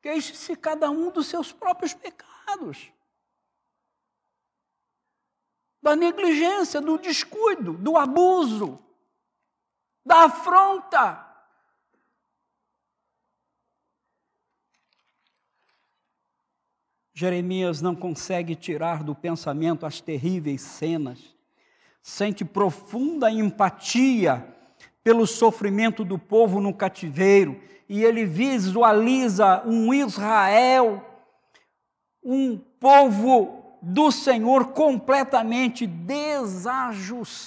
Queixe-se 0.00 0.54
cada 0.54 0.88
um 0.88 1.10
dos 1.10 1.26
seus 1.26 1.50
próprios 1.50 1.94
pecados. 1.94 2.92
Da 5.88 5.96
negligência, 5.96 6.82
do 6.82 6.98
descuido, 6.98 7.72
do 7.72 7.96
abuso, 7.96 8.78
da 10.04 10.24
afronta. 10.24 11.26
Jeremias 17.14 17.80
não 17.80 17.96
consegue 17.96 18.54
tirar 18.54 19.02
do 19.02 19.14
pensamento 19.14 19.86
as 19.86 19.98
terríveis 19.98 20.60
cenas, 20.60 21.34
sente 22.02 22.44
profunda 22.44 23.30
empatia 23.30 24.46
pelo 25.02 25.26
sofrimento 25.26 26.04
do 26.04 26.18
povo 26.18 26.60
no 26.60 26.74
cativeiro, 26.74 27.58
e 27.88 28.04
ele 28.04 28.26
visualiza 28.26 29.62
um 29.64 29.94
Israel, 29.94 31.02
um 32.22 32.58
povo 32.58 33.57
do 33.80 34.10
Senhor 34.10 34.72
completamente 34.72 35.86
desajustado. 35.86 37.38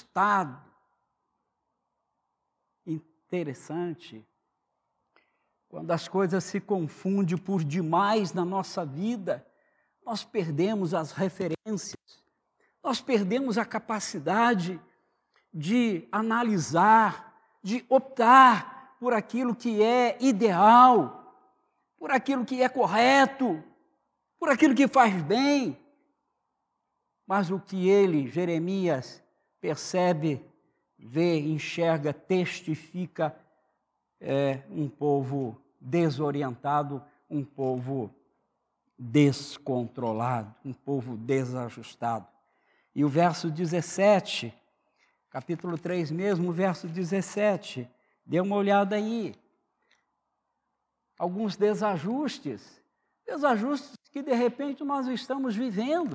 Interessante. 2.85 4.25
Quando 5.69 5.91
as 5.91 6.07
coisas 6.07 6.43
se 6.43 6.59
confundem 6.59 7.37
por 7.37 7.63
demais 7.63 8.33
na 8.33 8.43
nossa 8.43 8.85
vida, 8.85 9.47
nós 10.05 10.23
perdemos 10.23 10.93
as 10.93 11.13
referências, 11.13 11.95
nós 12.83 12.99
perdemos 12.99 13.57
a 13.57 13.63
capacidade 13.63 14.81
de 15.53 16.07
analisar, 16.11 17.33
de 17.63 17.85
optar 17.87 18.97
por 18.99 19.13
aquilo 19.13 19.55
que 19.55 19.81
é 19.81 20.17
ideal, 20.19 21.21
por 21.97 22.11
aquilo 22.11 22.43
que 22.43 22.61
é 22.61 22.67
correto, 22.67 23.63
por 24.39 24.49
aquilo 24.49 24.75
que 24.75 24.87
faz 24.87 25.21
bem. 25.23 25.77
Mas 27.31 27.49
o 27.49 27.57
que 27.57 27.87
ele, 27.87 28.27
Jeremias, 28.27 29.23
percebe, 29.61 30.45
vê, 30.99 31.39
enxerga, 31.39 32.11
testifica 32.11 33.33
é 34.19 34.59
um 34.69 34.89
povo 34.89 35.57
desorientado, 35.79 37.01
um 37.29 37.45
povo 37.45 38.13
descontrolado, 38.99 40.53
um 40.65 40.73
povo 40.73 41.15
desajustado. 41.15 42.27
E 42.93 43.05
o 43.05 43.07
verso 43.07 43.49
17, 43.49 44.53
capítulo 45.29 45.77
3 45.77 46.11
mesmo, 46.11 46.51
verso 46.51 46.85
17, 46.85 47.89
dê 48.25 48.41
uma 48.41 48.57
olhada 48.57 48.97
aí. 48.97 49.33
Alguns 51.17 51.55
desajustes, 51.55 52.83
desajustes 53.25 53.95
que 54.11 54.21
de 54.21 54.33
repente 54.33 54.83
nós 54.83 55.07
estamos 55.07 55.55
vivendo, 55.55 56.11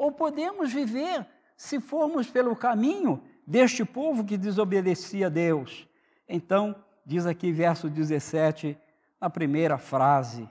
ou 0.00 0.10
podemos 0.10 0.72
viver 0.72 1.26
se 1.54 1.78
formos 1.78 2.26
pelo 2.30 2.56
caminho 2.56 3.22
deste 3.46 3.84
povo 3.84 4.24
que 4.24 4.38
desobedecia 4.38 5.26
a 5.26 5.28
Deus. 5.28 5.86
Então, 6.26 6.74
diz 7.04 7.26
aqui 7.26 7.52
verso 7.52 7.90
17, 7.90 8.78
na 9.20 9.28
primeira 9.28 9.76
frase, 9.76 10.48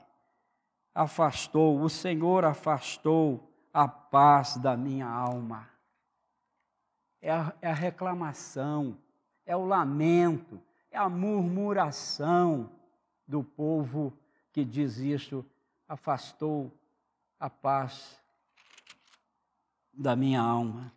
afastou, 0.94 1.82
o 1.82 1.90
Senhor 1.90 2.46
afastou 2.46 3.52
a 3.74 3.88
paz 3.88 4.56
da 4.58 4.78
minha 4.78 5.08
alma. 5.08 5.68
É 7.20 7.32
a, 7.32 7.52
é 7.60 7.72
a 7.72 7.74
reclamação, 7.74 8.96
é 9.48 9.56
o 9.56 9.66
lamento, 9.66 10.62
é 10.92 10.98
a 11.00 11.10
murmuração 11.10 12.70
do 13.28 13.44
povo 13.44 14.14
que 14.54 14.64
diz 14.64 14.98
isso, 14.98 15.44
afastou 15.88 16.72
a 17.40 17.50
paz 17.50 18.19
da 20.00 20.16
minha 20.16 20.42
alma. 20.42 20.94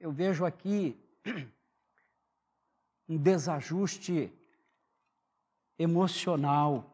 Eu 0.00 0.10
vejo 0.10 0.44
aqui 0.44 0.98
um 3.08 3.16
desajuste 3.16 4.32
emocional 5.78 6.88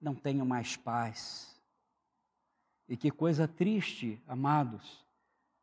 não 0.00 0.14
tenho 0.14 0.44
mais 0.44 0.76
paz. 0.76 1.56
E 2.88 2.96
que 2.96 3.10
coisa 3.10 3.46
triste, 3.46 4.20
amados, 4.26 5.04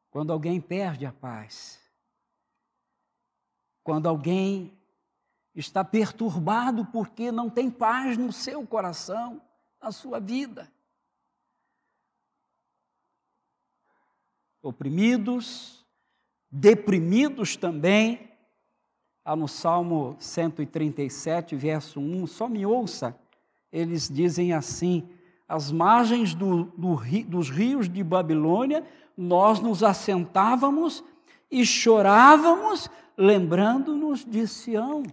quando 0.10 0.32
alguém 0.32 0.62
perde 0.62 1.06
a 1.06 1.12
paz. 1.12 1.82
Quando 3.84 4.08
alguém 4.08 4.78
está 5.54 5.84
perturbado 5.84 6.86
porque 6.88 7.32
não 7.32 7.50
tem 7.50 7.72
paz 7.72 8.18
no 8.18 8.32
seu 8.32 8.66
coração, 8.66 9.42
na 9.82 9.92
sua 9.92 10.20
vida. 10.20 10.72
Oprimidos, 14.66 15.86
deprimidos 16.50 17.56
também. 17.56 18.32
Há 19.24 19.36
no 19.36 19.48
Salmo 19.48 20.16
137, 20.20 21.56
verso 21.56 22.00
1, 22.00 22.28
só 22.28 22.48
me 22.48 22.66
ouça 22.66 23.16
eles 23.76 24.08
dizem 24.08 24.54
assim: 24.54 25.10
às 25.48 25.70
margens 25.70 26.34
do, 26.34 26.64
do, 26.64 26.96
dos 27.28 27.50
rios 27.50 27.90
de 27.90 28.02
Babilônia, 28.02 28.88
nós 29.18 29.60
nos 29.60 29.84
assentávamos 29.84 31.04
e 31.52 31.66
chorávamos, 31.66 32.90
lembrando-nos 33.18 34.24
de 34.24 34.48
Sião. 34.48 35.04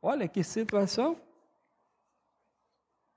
Olha 0.00 0.28
que 0.28 0.44
situação. 0.44 1.16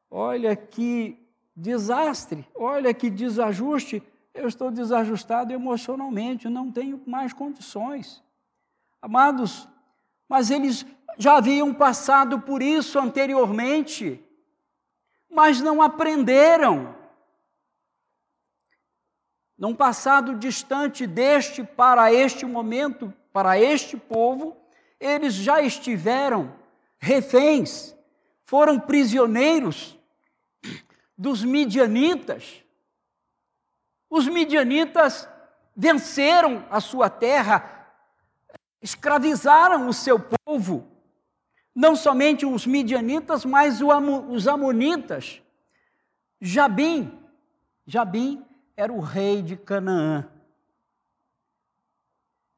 Olha 0.10 0.56
que 0.56 1.18
desastre, 1.56 2.48
olha 2.56 2.92
que 2.92 3.10
desajuste. 3.10 4.02
Eu 4.34 4.48
estou 4.48 4.72
desajustado 4.72 5.54
emocionalmente, 5.54 6.50
não 6.50 6.72
tenho 6.72 7.02
mais 7.06 7.34
condições. 7.34 8.24
Amados, 9.02 9.68
mas 10.28 10.50
eles 10.50 10.86
já 11.18 11.38
haviam 11.38 11.74
passado 11.74 12.40
por 12.42 12.62
isso 12.62 12.98
anteriormente, 13.00 14.24
mas 15.30 15.62
não 15.62 15.82
aprenderam. 15.82 16.96
Num 19.58 19.76
passado 19.76 20.36
distante 20.36 21.06
deste 21.06 21.64
para 21.64 22.12
este 22.12 22.46
momento, 22.46 23.14
para 23.32 23.60
este 23.60 23.96
povo, 23.96 24.58
eles 25.00 25.36
já 25.36 25.62
estiveram 25.62 26.54
reféns, 26.98 27.96
foram 28.46 28.80
prisioneiros 28.80 29.98
dos 31.18 31.44
midianitas. 31.44 32.64
Os 34.14 34.28
midianitas 34.28 35.28
venceram 35.76 36.68
a 36.70 36.80
sua 36.80 37.10
terra, 37.10 37.90
escravizaram 38.80 39.88
o 39.88 39.94
seu 39.94 40.20
povo 40.20 40.88
não 41.74 41.96
somente 41.96 42.46
os 42.46 42.68
midianitas, 42.68 43.44
mas 43.44 43.80
os 43.82 44.48
amonitas. 44.48 45.42
Jabim, 46.40 47.20
Jabim 47.88 48.46
era 48.78 48.94
o 48.94 49.00
rei 49.00 49.42
de 49.42 49.58
Canaã. 49.58 50.30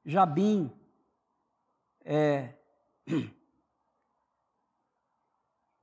Jabim 0.04 0.70
é, 2.04 2.54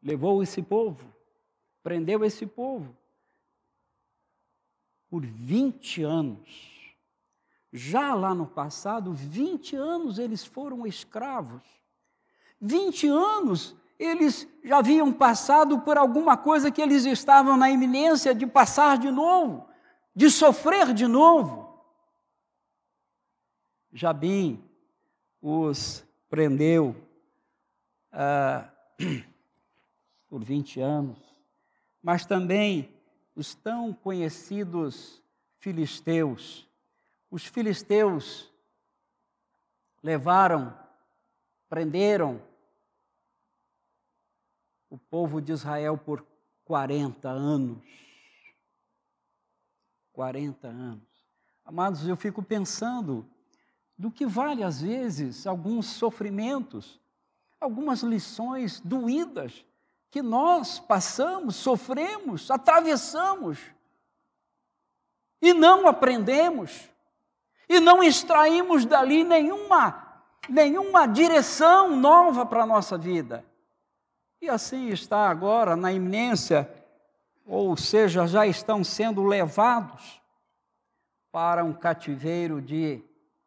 levou 0.03 0.43
esse 0.43 0.63
povo, 0.63 1.03
prendeu 1.83 2.23
esse 2.23 2.47
povo 2.47 2.95
por 5.13 5.27
20 5.27 6.05
anos. 6.05 6.97
já 7.71 8.15
lá 8.15 8.35
no 8.35 8.47
passado, 8.47 9.13
20 9.13 9.77
anos 9.77 10.19
eles 10.19 10.43
foram 10.43 10.87
escravos. 10.87 11.63
20 12.59 13.09
anos 13.09 13.77
eles 13.99 14.49
já 14.65 14.79
haviam 14.79 15.13
passado 15.13 15.81
por 15.81 15.99
alguma 15.99 16.39
coisa 16.39 16.71
que 16.71 16.81
eles 16.81 17.05
estavam 17.05 17.59
na 17.59 17.71
iminência 17.71 18.35
de 18.35 18.47
passar 18.47 18.97
de 18.97 19.11
novo, 19.11 19.69
de 20.17 20.31
sofrer 20.31 20.95
de 20.95 21.07
novo. 21.07 21.79
Jabim 23.93 24.65
os 25.43 26.03
prendeu 26.31 26.97
ah, 28.11 28.67
por 30.27 30.43
20 30.43 30.81
anos, 30.81 31.19
mas 32.03 32.25
também 32.25 33.02
os 33.35 33.55
tão 33.55 33.93
conhecidos 33.93 35.23
filisteus. 35.59 36.69
Os 37.31 37.47
filisteus 37.47 38.53
levaram, 40.03 40.77
prenderam 41.69 42.43
o 44.91 44.99
povo 44.99 45.41
de 45.41 45.53
Israel 45.53 45.97
por 45.97 46.27
40 46.65 47.29
anos. 47.29 47.83
40 50.13 50.69
anos. 50.69 51.09
Amados, 51.65 52.07
eu 52.07 52.17
fico 52.17 52.43
pensando 52.43 53.27
do 53.97 54.11
que 54.11 54.27
vale 54.27 54.63
às 54.63 54.83
vezes 54.83 55.47
alguns 55.47 55.87
sofrimentos, 55.87 57.01
algumas 57.61 58.03
lições 58.03 58.81
doídas 58.81 59.65
que 60.13 60.21
nós 60.21 60.79
passamos, 60.79 61.57
sofremos, 61.57 62.51
atravessamos 62.51 63.59
e 65.41 65.55
não 65.55 65.89
aprendemos 65.89 66.89
e 67.67 67.81
não 67.81 68.05
extraímos 68.05 68.85
dali 68.85 69.25
nenhuma 69.25 70.13
nenhuma 70.49 71.07
direção 71.07 71.97
nova 71.97 72.45
para 72.45 72.65
a 72.65 72.67
nossa 72.67 72.99
vida. 72.99 73.43
E 74.41 74.51
assim 74.51 74.89
está 74.89 75.31
agora 75.31 75.77
na 75.77 75.93
iminência, 75.93 76.69
ou 77.47 77.75
seja, 77.77 78.27
já 78.27 78.47
estão 78.47 78.83
sendo 78.85 79.23
levados 79.23 80.21
para 81.31 81.65
um 81.65 81.73
cativeiro 81.73 82.61
de 82.61 83.01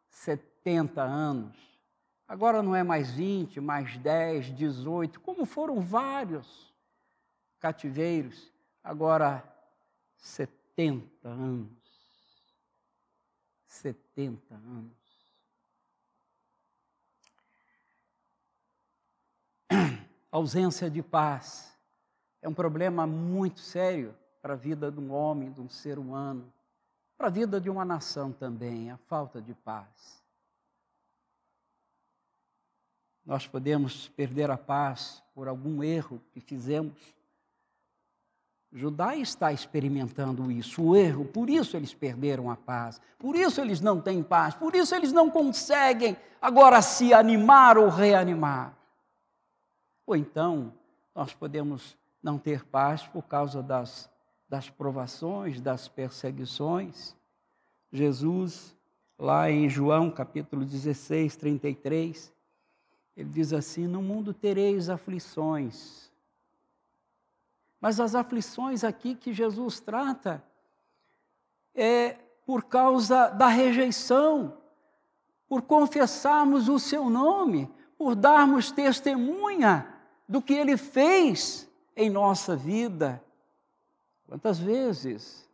70 0.08 1.02
anos. 1.02 1.65
Agora 2.28 2.62
não 2.62 2.74
é 2.74 2.82
mais 2.82 3.10
20, 3.10 3.60
mais 3.60 3.96
10, 3.98 4.46
18, 4.54 5.20
como 5.20 5.46
foram 5.46 5.80
vários 5.80 6.74
cativeiros, 7.60 8.52
agora 8.82 9.44
70 10.16 11.28
anos. 11.28 11.70
70 13.66 14.54
anos. 14.54 15.06
ausência 20.30 20.90
de 20.90 21.02
paz 21.02 21.76
é 22.42 22.48
um 22.48 22.54
problema 22.54 23.06
muito 23.06 23.60
sério 23.60 24.14
para 24.42 24.54
a 24.54 24.56
vida 24.56 24.90
de 24.90 25.00
um 25.00 25.12
homem, 25.12 25.52
de 25.52 25.60
um 25.60 25.68
ser 25.68 25.98
humano, 25.98 26.52
para 27.16 27.28
a 27.28 27.30
vida 27.30 27.60
de 27.60 27.70
uma 27.70 27.84
nação 27.84 28.32
também, 28.32 28.90
a 28.90 28.96
falta 28.96 29.40
de 29.40 29.54
paz. 29.54 30.25
Nós 33.26 33.44
podemos 33.46 34.08
perder 34.10 34.50
a 34.52 34.56
paz 34.56 35.20
por 35.34 35.48
algum 35.48 35.82
erro 35.82 36.22
que 36.30 36.40
fizemos. 36.40 36.96
Judá 38.72 39.16
está 39.16 39.52
experimentando 39.52 40.50
isso, 40.50 40.82
o 40.82 40.96
erro, 40.96 41.24
por 41.24 41.50
isso 41.50 41.76
eles 41.76 41.92
perderam 41.92 42.50
a 42.50 42.56
paz, 42.56 43.00
por 43.18 43.34
isso 43.34 43.60
eles 43.60 43.80
não 43.80 44.00
têm 44.00 44.22
paz, 44.22 44.54
por 44.54 44.74
isso 44.74 44.94
eles 44.94 45.12
não 45.12 45.30
conseguem 45.30 46.16
agora 46.40 46.80
se 46.82 47.12
animar 47.12 47.78
ou 47.78 47.88
reanimar. 47.88 48.76
Ou 50.06 50.14
então, 50.14 50.72
nós 51.14 51.34
podemos 51.34 51.96
não 52.22 52.38
ter 52.38 52.64
paz 52.64 53.06
por 53.06 53.22
causa 53.22 53.62
das, 53.62 54.10
das 54.48 54.68
provações, 54.68 55.60
das 55.60 55.88
perseguições. 55.88 57.16
Jesus, 57.90 58.76
lá 59.18 59.50
em 59.50 59.68
João 59.68 60.10
capítulo 60.10 60.64
16, 60.64 61.34
33, 61.36 62.35
ele 63.16 63.30
diz 63.30 63.52
assim: 63.52 63.86
No 63.86 64.02
mundo 64.02 64.34
tereis 64.34 64.90
aflições. 64.90 66.10
Mas 67.80 67.98
as 67.98 68.14
aflições 68.14 68.84
aqui 68.84 69.14
que 69.14 69.32
Jesus 69.32 69.80
trata 69.80 70.44
é 71.74 72.14
por 72.44 72.64
causa 72.64 73.28
da 73.28 73.48
rejeição, 73.48 74.56
por 75.48 75.62
confessarmos 75.62 76.68
o 76.68 76.78
seu 76.78 77.08
nome, 77.08 77.72
por 77.96 78.14
darmos 78.14 78.70
testemunha 78.70 79.94
do 80.28 80.42
que 80.42 80.54
ele 80.54 80.76
fez 80.76 81.68
em 81.94 82.10
nossa 82.10 82.56
vida. 82.56 83.22
Quantas 84.26 84.58
vezes 84.58 85.48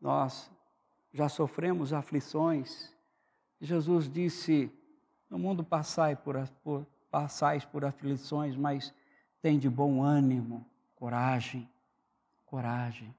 nós 0.00 0.50
já 1.12 1.28
sofremos 1.28 1.92
aflições? 1.92 2.92
Jesus 3.60 4.08
disse: 4.08 4.72
No 5.32 5.38
mundo 5.38 5.64
passai 5.64 6.14
por, 6.14 6.36
por, 6.62 6.86
passais 7.10 7.64
por 7.64 7.86
aflições, 7.86 8.54
mas 8.54 8.92
tem 9.40 9.58
de 9.58 9.66
bom 9.66 10.02
ânimo, 10.02 10.62
coragem, 10.94 11.66
coragem. 12.44 13.14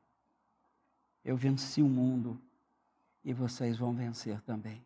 Eu 1.26 1.36
venci 1.36 1.82
o 1.82 1.90
mundo 1.90 2.40
e 3.26 3.34
vocês 3.34 3.80
vão 3.80 3.94
vencer 3.94 4.40
também. 4.42 4.80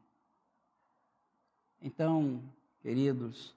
Então, 1.82 2.42
queridos, 2.82 3.54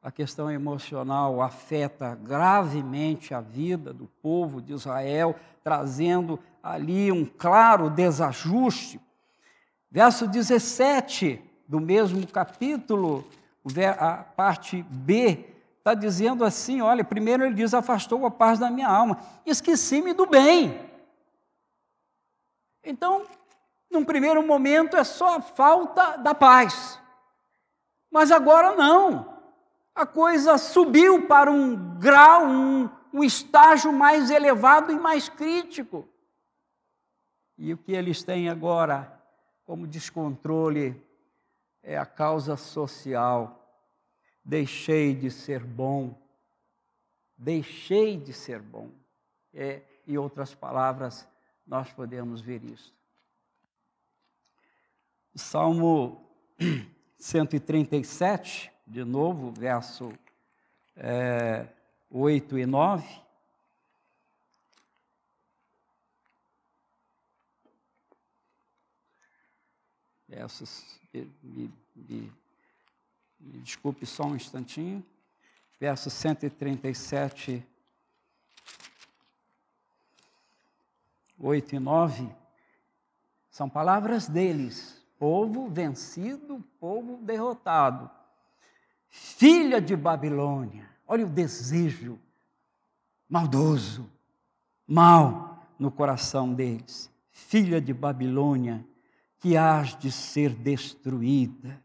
a 0.00 0.10
questão 0.10 0.50
emocional 0.50 1.42
afeta 1.42 2.14
gravemente 2.14 3.34
a 3.34 3.42
vida 3.42 3.92
do 3.92 4.06
povo 4.22 4.62
de 4.62 4.72
Israel, 4.72 5.38
trazendo 5.62 6.40
ali 6.62 7.12
um 7.12 7.26
claro 7.26 7.90
desajuste. 7.90 8.98
Verso 9.90 10.26
17 10.26 11.42
do 11.66 11.80
mesmo 11.80 12.26
capítulo, 12.26 13.26
a 13.98 14.16
parte 14.16 14.82
B, 14.82 15.54
está 15.78 15.94
dizendo 15.94 16.44
assim: 16.44 16.80
olha, 16.80 17.04
primeiro 17.04 17.44
ele 17.44 17.54
diz: 17.54 17.74
afastou 17.74 18.24
a 18.26 18.30
paz 18.30 18.58
da 18.58 18.70
minha 18.70 18.88
alma, 18.88 19.18
esqueci-me 19.44 20.12
do 20.12 20.26
bem. 20.26 20.80
Então, 22.82 23.26
num 23.90 24.04
primeiro 24.04 24.46
momento 24.46 24.96
é 24.96 25.04
só 25.04 25.36
a 25.36 25.40
falta 25.40 26.16
da 26.16 26.34
paz, 26.34 26.98
mas 28.10 28.30
agora 28.30 28.74
não 28.74 29.38
a 29.98 30.06
coisa 30.06 30.56
subiu 30.58 31.26
para 31.26 31.50
um 31.50 31.98
grau, 31.98 32.46
um, 32.46 32.88
um 33.12 33.24
estágio 33.24 33.92
mais 33.92 34.30
elevado 34.30 34.92
e 34.92 34.98
mais 34.98 35.28
crítico. 35.28 36.08
E 37.58 37.72
o 37.72 37.76
que 37.76 37.90
eles 37.90 38.22
têm 38.22 38.48
agora 38.48 39.17
como 39.68 39.86
descontrole 39.86 40.98
é 41.82 41.98
a 41.98 42.06
causa 42.06 42.56
social. 42.56 43.70
Deixei 44.42 45.14
de 45.14 45.30
ser 45.30 45.62
bom. 45.62 46.18
Deixei 47.36 48.16
de 48.16 48.32
ser 48.32 48.62
bom. 48.62 48.88
É, 49.52 49.82
em 50.06 50.16
outras 50.16 50.54
palavras, 50.54 51.28
nós 51.66 51.92
podemos 51.92 52.40
ver 52.40 52.64
isso. 52.64 52.94
Salmo 55.34 56.26
137 57.18 58.72
de 58.86 59.04
novo, 59.04 59.52
verso 59.52 60.10
é, 60.96 61.68
8 62.10 62.56
e 62.56 62.64
9. 62.64 63.06
Versos, 70.28 71.00
me, 71.12 71.72
me, 71.96 72.32
me 73.40 73.58
desculpe 73.60 74.04
só 74.04 74.24
um 74.24 74.36
instantinho. 74.36 75.04
Verso 75.80 76.10
137, 76.10 77.64
8 81.38 81.74
e 81.74 81.78
9, 81.78 82.28
são 83.48 83.70
palavras 83.70 84.26
deles, 84.26 85.00
povo 85.18 85.68
vencido, 85.68 86.64
povo 86.80 87.16
derrotado 87.18 88.10
filha 89.08 89.80
de 89.80 89.96
Babilônia. 89.96 90.88
Olha 91.06 91.24
o 91.24 91.30
desejo 91.30 92.18
maldoso, 93.28 94.08
mal 94.86 95.66
no 95.78 95.90
coração 95.90 96.52
deles. 96.52 97.10
Filha 97.30 97.80
de 97.80 97.94
Babilônia, 97.94 98.84
que 99.40 99.56
hás 99.56 99.96
de 99.96 100.10
ser 100.10 100.50
destruída. 100.50 101.82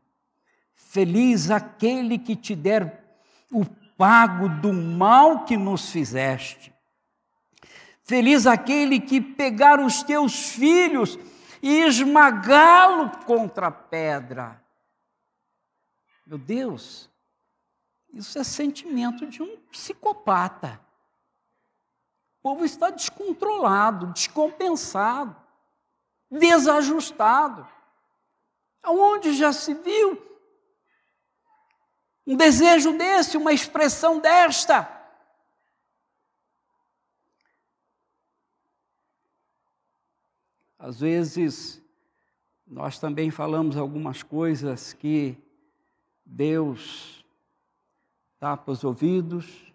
Feliz 0.74 1.50
aquele 1.50 2.18
que 2.18 2.36
te 2.36 2.56
der 2.56 3.04
o 3.52 3.66
pago 3.98 4.50
do 4.50 4.74
mal 4.74 5.46
que 5.46 5.58
nos 5.58 5.90
fizeste. 5.90 6.74
Feliz 8.04 8.46
aquele 8.46 9.00
que 9.00 9.22
pegar 9.22 9.80
os 9.80 10.04
teus 10.04 10.50
filhos 10.50 11.18
e 11.62 11.82
esmagá-lo 11.82 13.10
contra 13.26 13.68
a 13.68 13.72
pedra. 13.72 14.62
Meu 16.26 16.38
Deus, 16.38 17.10
isso 18.14 18.38
é 18.38 18.44
sentimento 18.44 19.26
de 19.26 19.42
um 19.42 19.58
psicopata. 19.72 20.80
O 22.40 22.44
povo 22.44 22.66
está 22.66 22.90
descontrolado, 22.90 24.08
descompensado, 24.08 25.36
desajustado. 26.34 27.68
Aonde 28.82 29.34
já 29.34 29.54
se 29.54 29.74
viu 29.74 30.22
um 32.26 32.36
desejo 32.36 32.98
desse, 32.98 33.38
uma 33.38 33.54
expressão 33.54 34.20
desta? 34.20 34.90
Às 40.78 41.00
vezes, 41.00 41.82
nós 42.68 43.00
também 43.00 43.32
falamos 43.32 43.78
algumas 43.78 44.22
coisas 44.22 44.92
que 44.92 45.38
Deus 46.26 47.24
tapa 48.38 48.72
os 48.72 48.84
ouvidos, 48.84 49.74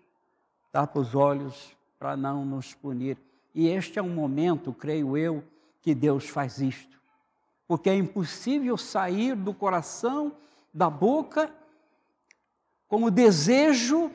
tapa 0.71 1.01
os 1.01 1.15
olhos 1.15 1.75
para 1.99 2.15
não 2.15 2.45
nos 2.45 2.75
punir. 2.75 3.17
E 3.55 3.69
este 3.69 3.99
é 3.99 4.03
um 4.03 4.15
momento, 4.15 4.73
creio 4.73 5.17
eu, 5.17 5.43
que 5.89 5.95
Deus 5.95 6.29
faz 6.29 6.61
isto. 6.61 7.01
Porque 7.67 7.89
é 7.89 7.95
impossível 7.95 8.77
sair 8.77 9.35
do 9.35 9.55
coração, 9.55 10.37
da 10.73 10.91
boca, 10.91 11.51
como 12.87 13.11
desejo 13.11 14.11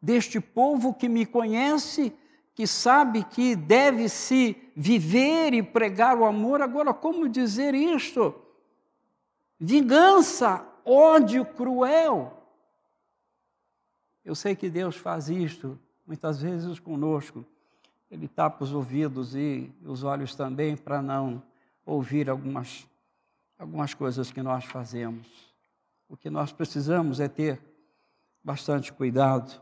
deste 0.00 0.38
povo 0.38 0.94
que 0.94 1.08
me 1.08 1.26
conhece, 1.26 2.16
que 2.54 2.64
sabe 2.64 3.24
que 3.24 3.56
deve 3.56 4.08
se 4.08 4.56
viver 4.76 5.52
e 5.52 5.64
pregar 5.64 6.16
o 6.16 6.24
amor. 6.24 6.62
Agora, 6.62 6.94
como 6.94 7.28
dizer 7.28 7.74
isto? 7.74 8.32
Vingança, 9.58 10.64
ódio 10.84 11.44
cruel. 11.44 12.40
Eu 14.24 14.36
sei 14.36 14.54
que 14.54 14.70
Deus 14.70 14.94
faz 14.94 15.28
isto 15.28 15.76
muitas 16.06 16.40
vezes 16.40 16.78
conosco. 16.78 17.44
Ele 18.10 18.28
tapa 18.28 18.64
os 18.64 18.72
ouvidos 18.72 19.34
e 19.34 19.72
os 19.82 20.04
olhos 20.04 20.34
também 20.34 20.76
para 20.76 21.02
não 21.02 21.42
ouvir 21.84 22.30
algumas, 22.30 22.86
algumas 23.58 23.94
coisas 23.94 24.30
que 24.30 24.42
nós 24.42 24.64
fazemos. 24.64 25.26
O 26.08 26.16
que 26.16 26.30
nós 26.30 26.52
precisamos 26.52 27.20
é 27.20 27.28
ter 27.28 27.60
bastante 28.42 28.92
cuidado. 28.92 29.60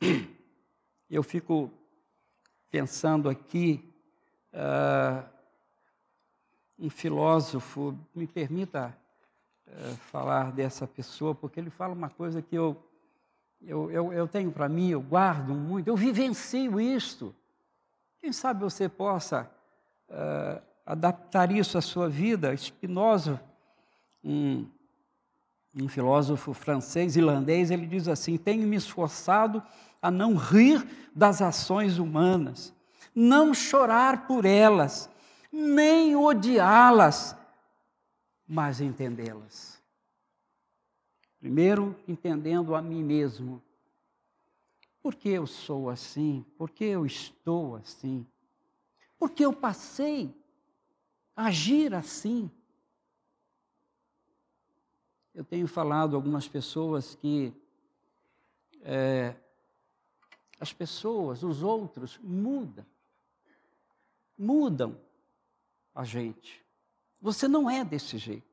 Eu 1.08 1.22
fico 1.22 1.70
pensando 2.70 3.28
aqui, 3.28 3.84
uh, 4.54 5.28
um 6.78 6.88
filósofo, 6.88 7.98
me 8.14 8.26
permita 8.26 8.96
uh, 9.66 9.96
falar 9.96 10.52
dessa 10.52 10.86
pessoa, 10.86 11.34
porque 11.34 11.58
ele 11.58 11.68
fala 11.68 11.92
uma 11.92 12.08
coisa 12.08 12.40
que 12.40 12.56
eu, 12.56 12.80
eu, 13.62 13.90
eu, 13.90 14.12
eu 14.12 14.28
tenho 14.28 14.50
para 14.50 14.68
mim, 14.68 14.90
eu 14.90 15.00
guardo 15.00 15.54
muito, 15.54 15.88
eu 15.88 15.96
vivencio 15.96 16.80
isto. 16.80 17.34
Quem 18.20 18.32
sabe 18.32 18.60
você 18.60 18.88
possa 18.88 19.50
uh, 20.08 20.62
adaptar 20.84 21.50
isso 21.50 21.78
à 21.78 21.80
sua 21.80 22.08
vida. 22.08 22.56
Spinoza, 22.56 23.40
um, 24.22 24.66
um 25.74 25.88
filósofo 25.88 26.52
francês, 26.52 27.16
irlandês, 27.16 27.70
ele 27.70 27.86
diz 27.86 28.08
assim: 28.08 28.36
Tenho 28.36 28.66
me 28.66 28.76
esforçado 28.76 29.62
a 30.02 30.10
não 30.10 30.34
rir 30.34 30.86
das 31.14 31.42
ações 31.42 31.98
humanas, 31.98 32.74
não 33.14 33.52
chorar 33.54 34.26
por 34.26 34.44
elas, 34.44 35.08
nem 35.52 36.16
odiá-las, 36.16 37.36
mas 38.46 38.80
entendê-las. 38.80 39.79
Primeiro, 41.40 41.96
entendendo 42.06 42.74
a 42.74 42.82
mim 42.82 43.02
mesmo. 43.02 43.62
Por 45.02 45.14
que 45.14 45.30
eu 45.30 45.46
sou 45.46 45.88
assim? 45.88 46.44
Por 46.58 46.68
que 46.70 46.84
eu 46.84 47.06
estou 47.06 47.76
assim? 47.76 48.26
Por 49.18 49.30
que 49.30 49.42
eu 49.42 49.52
passei 49.52 50.34
a 51.34 51.46
agir 51.46 51.94
assim? 51.94 52.50
Eu 55.34 55.42
tenho 55.42 55.66
falado 55.66 56.14
algumas 56.14 56.46
pessoas 56.46 57.14
que 57.14 57.54
é, 58.82 59.34
as 60.58 60.74
pessoas, 60.74 61.42
os 61.42 61.62
outros, 61.62 62.18
mudam. 62.22 62.84
Mudam 64.36 65.00
a 65.94 66.04
gente. 66.04 66.62
Você 67.20 67.48
não 67.48 67.70
é 67.70 67.82
desse 67.82 68.18
jeito. 68.18 68.49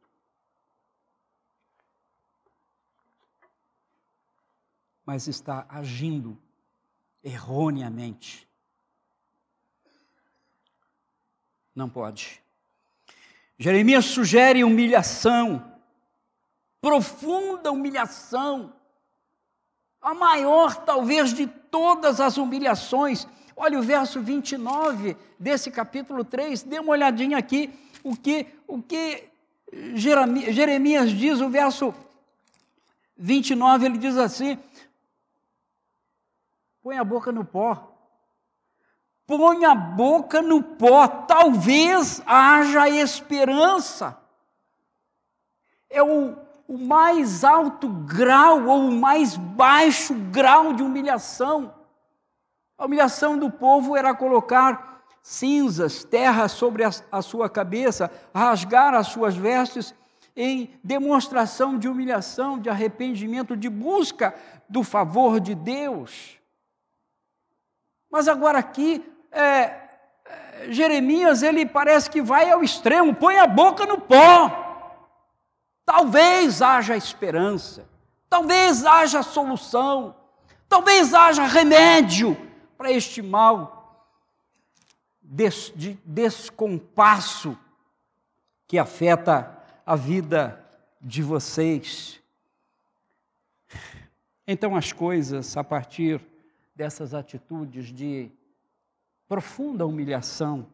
Mas 5.08 5.26
está 5.26 5.66
agindo 5.70 6.38
erroneamente. 7.24 8.46
Não 11.74 11.88
pode. 11.88 12.44
Jeremias 13.58 14.04
sugere 14.04 14.66
humilhação, 14.66 15.64
profunda 16.82 17.72
humilhação, 17.72 18.74
a 20.02 20.14
maior 20.14 20.76
talvez 20.84 21.34
de 21.34 21.48
todas 21.48 22.20
as 22.20 22.36
humilhações. 22.36 23.26
Olha 23.56 23.80
o 23.80 23.84
verso 23.84 24.22
29 24.22 25.16
desse 25.40 25.72
capítulo 25.72 26.26
3, 26.26 26.64
dê 26.64 26.80
uma 26.80 26.92
olhadinha 26.92 27.38
aqui, 27.38 27.74
o 28.04 28.14
que, 28.14 28.46
o 28.68 28.82
que 28.82 29.30
Jeremias 29.96 31.12
diz, 31.12 31.40
o 31.40 31.50
verso 31.50 31.96
29, 33.18 33.86
ele 33.86 33.98
diz 33.98 34.18
assim: 34.18 34.60
põe 36.88 36.98
a 36.98 37.04
boca 37.04 37.34
no 37.34 37.44
pó. 37.44 37.92
Põe 39.26 39.66
a 39.66 39.76
boca 39.76 40.42
no 40.42 40.64
pó, 40.64 41.06
talvez 41.06 42.24
haja 42.26 42.88
esperança. 42.88 44.18
É 45.90 46.02
o 46.02 46.48
o 46.66 46.78
mais 46.78 47.46
alto 47.46 47.88
grau 47.88 48.66
ou 48.66 48.90
o 48.90 48.92
mais 48.92 49.38
baixo 49.38 50.14
grau 50.14 50.74
de 50.74 50.84
humilhação. 50.84 51.74
A 52.78 52.86
humilhação 52.86 53.38
do 53.38 53.50
povo 53.50 53.96
era 53.96 54.14
colocar 54.14 55.02
cinzas, 55.22 56.04
terra 56.04 56.50
sobre 56.50 56.84
a, 56.84 56.90
a 57.10 57.22
sua 57.22 57.50
cabeça, 57.50 58.12
rasgar 58.36 58.94
as 58.94 59.08
suas 59.08 59.36
vestes 59.36 59.96
em 60.36 60.70
demonstração 60.84 61.78
de 61.78 61.88
humilhação, 61.88 62.60
de 62.60 62.70
arrependimento, 62.70 63.56
de 63.56 63.70
busca 63.70 64.36
do 64.68 64.84
favor 64.84 65.40
de 65.40 65.56
Deus. 65.56 66.37
Mas 68.10 68.28
agora 68.28 68.60
aqui, 68.60 69.04
é, 69.32 69.42
é 69.42 70.68
Jeremias, 70.70 71.44
ele 71.44 71.66
parece 71.66 72.10
que 72.10 72.22
vai 72.22 72.50
ao 72.50 72.64
extremo, 72.64 73.14
põe 73.14 73.38
a 73.38 73.48
boca 73.48 73.86
no 73.86 74.00
pó. 74.00 74.66
Talvez 75.86 76.62
haja 76.62 76.98
esperança, 76.98 77.88
talvez 78.30 78.86
haja 78.86 79.24
solução, 79.24 80.16
talvez 80.68 81.14
haja 81.14 81.46
remédio 81.46 82.36
para 82.78 82.92
este 82.92 83.22
mal 83.22 83.78
des, 85.22 85.72
de 85.76 85.98
descompasso 86.06 87.58
que 88.68 88.78
afeta 88.78 89.58
a 89.86 89.96
vida 89.96 90.64
de 91.02 91.22
vocês. 91.22 92.20
Então, 94.46 94.76
as 94.76 94.92
coisas, 94.92 95.56
a 95.58 95.64
partir 95.64 96.22
dessas 96.78 97.14
atitudes 97.14 97.88
de 97.88 98.32
profunda 99.28 99.86
humilhação, 99.86 100.66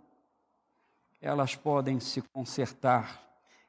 elas 1.20 1.56
podem 1.56 2.00
se 2.00 2.22
consertar 2.22 3.24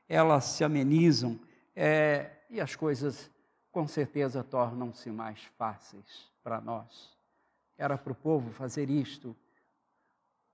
elas 0.09 0.45
se 0.45 0.65
amenizam 0.65 1.39
é, 1.75 2.31
e 2.51 2.61
as 2.61 2.77
coisas 2.77 3.31
com 3.73 3.87
certeza 3.89 4.45
tornam-se 4.45 5.11
mais 5.11 5.43
fáceis 5.59 6.31
para 6.43 6.61
nós. 6.61 7.13
Era 7.77 7.99
para 7.99 8.13
o 8.13 8.17
povo 8.17 8.53
fazer 8.53 8.89
isto, 8.89 9.35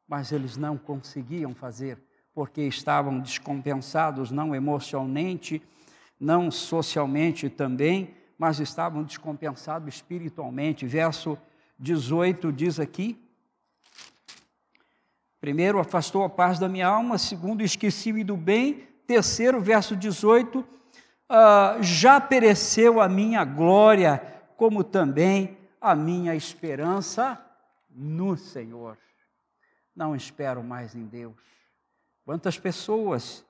mas 0.09 0.33
eles 0.33 0.57
não 0.57 0.79
conseguiam 0.79 1.55
fazer 1.55 1.99
porque 2.33 2.63
estavam 2.63 3.21
descompensados, 3.21 4.31
não 4.31 4.55
emocionalmente, 4.55 5.63
não 6.19 6.51
socialmente 6.51 7.51
também, 7.51 8.15
mas 8.39 8.61
estavam 8.61 9.03
descompensados 9.03 9.97
espiritualmente. 9.97 10.87
Verso 10.87 11.37
18 11.81 12.53
diz 12.53 12.79
aqui: 12.79 13.19
Primeiro, 15.41 15.81
afastou 15.81 16.23
a 16.23 16.29
paz 16.29 16.59
da 16.59 16.69
minha 16.69 16.87
alma, 16.87 17.17
segundo, 17.17 17.63
esqueci-me 17.63 18.23
do 18.23 18.37
bem, 18.37 18.87
Terceiro, 19.07 19.61
verso 19.61 19.97
18: 19.97 20.59
uh, 20.59 20.67
ah, 21.29 21.79
Já 21.81 22.21
pereceu 22.21 23.01
a 23.01 23.09
minha 23.09 23.45
glória, 23.45 24.19
como 24.57 24.85
também 24.85 25.57
a 25.81 25.97
minha 25.97 26.37
esperança 26.37 27.43
no 27.89 28.37
Senhor. 28.37 28.99
Não 29.97 30.15
espero 30.15 30.63
mais 30.63 30.95
em 30.95 31.07
Deus. 31.07 31.35
Quantas 32.25 32.59
pessoas 32.59 33.45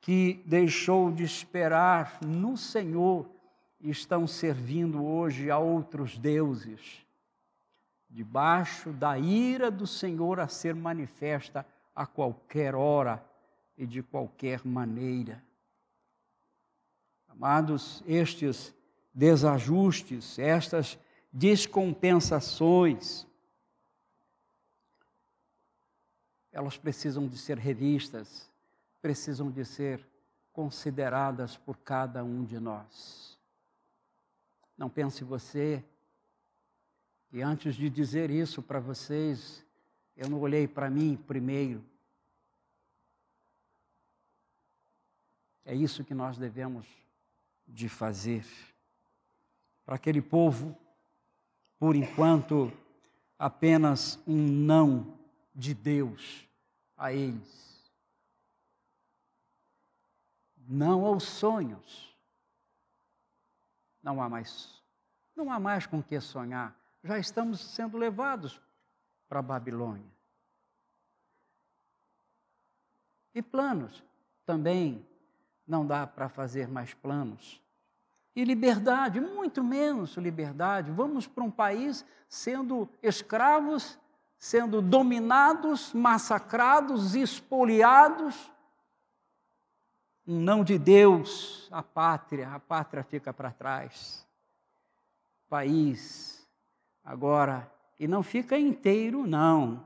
que 0.00 0.42
deixou 0.44 1.10
de 1.10 1.24
esperar 1.24 2.18
no 2.24 2.58
Senhor 2.58 3.26
estão 3.80 4.26
servindo 4.26 5.04
hoje 5.04 5.50
a 5.50 5.58
outros 5.58 6.18
deuses, 6.18 7.03
debaixo 8.14 8.92
da 8.92 9.18
ira 9.18 9.72
do 9.72 9.88
Senhor 9.88 10.38
a 10.38 10.46
ser 10.46 10.72
manifesta 10.72 11.66
a 11.92 12.06
qualquer 12.06 12.72
hora 12.72 13.20
e 13.76 13.84
de 13.84 14.04
qualquer 14.04 14.64
maneira. 14.64 15.42
Amados, 17.28 18.04
estes 18.06 18.72
desajustes, 19.12 20.38
estas 20.38 20.96
descompensações, 21.32 23.26
elas 26.52 26.78
precisam 26.78 27.26
de 27.26 27.36
ser 27.36 27.58
revistas, 27.58 28.48
precisam 29.02 29.50
de 29.50 29.64
ser 29.64 30.08
consideradas 30.52 31.56
por 31.56 31.76
cada 31.78 32.22
um 32.22 32.44
de 32.44 32.60
nós. 32.60 33.36
Não 34.78 34.88
pense 34.88 35.24
você 35.24 35.84
que 37.34 37.42
antes 37.42 37.74
de 37.74 37.90
dizer 37.90 38.30
isso 38.30 38.62
para 38.62 38.78
vocês, 38.78 39.66
eu 40.16 40.28
não 40.28 40.38
olhei 40.38 40.68
para 40.68 40.88
mim 40.88 41.16
primeiro. 41.16 41.84
É 45.64 45.74
isso 45.74 46.04
que 46.04 46.14
nós 46.14 46.38
devemos 46.38 46.86
de 47.66 47.88
fazer. 47.88 48.46
Para 49.84 49.96
aquele 49.96 50.22
povo, 50.22 50.78
por 51.76 51.96
enquanto, 51.96 52.72
apenas 53.36 54.16
um 54.28 54.36
não 54.36 55.18
de 55.52 55.74
Deus 55.74 56.48
a 56.96 57.12
eles. 57.12 57.92
Não 60.68 61.04
aos 61.04 61.24
sonhos. 61.24 62.16
Não 64.00 64.22
há 64.22 64.28
mais, 64.28 64.80
não 65.34 65.50
há 65.50 65.58
mais 65.58 65.84
com 65.84 66.00
que 66.00 66.20
sonhar. 66.20 66.83
Já 67.04 67.18
estamos 67.18 67.60
sendo 67.60 67.98
levados 67.98 68.58
para 69.28 69.40
a 69.40 69.42
Babilônia. 69.42 70.10
E 73.34 73.42
planos 73.42 74.02
também 74.46 75.06
não 75.66 75.86
dá 75.86 76.06
para 76.06 76.30
fazer 76.30 76.66
mais 76.66 76.94
planos. 76.94 77.62
E 78.34 78.42
liberdade, 78.42 79.20
muito 79.20 79.62
menos 79.62 80.16
liberdade. 80.16 80.90
Vamos 80.90 81.26
para 81.26 81.44
um 81.44 81.50
país 81.50 82.06
sendo 82.26 82.88
escravos, 83.02 83.98
sendo 84.38 84.80
dominados, 84.80 85.92
massacrados, 85.92 87.14
espoliados. 87.14 88.50
Não 90.26 90.64
de 90.64 90.78
Deus, 90.78 91.68
a 91.70 91.82
pátria, 91.82 92.48
a 92.48 92.58
pátria 92.58 93.04
fica 93.04 93.32
para 93.32 93.52
trás. 93.52 94.26
País, 95.50 96.43
agora, 97.04 97.70
e 97.98 98.08
não 98.08 98.22
fica 98.22 98.58
inteiro, 98.58 99.26
não. 99.26 99.84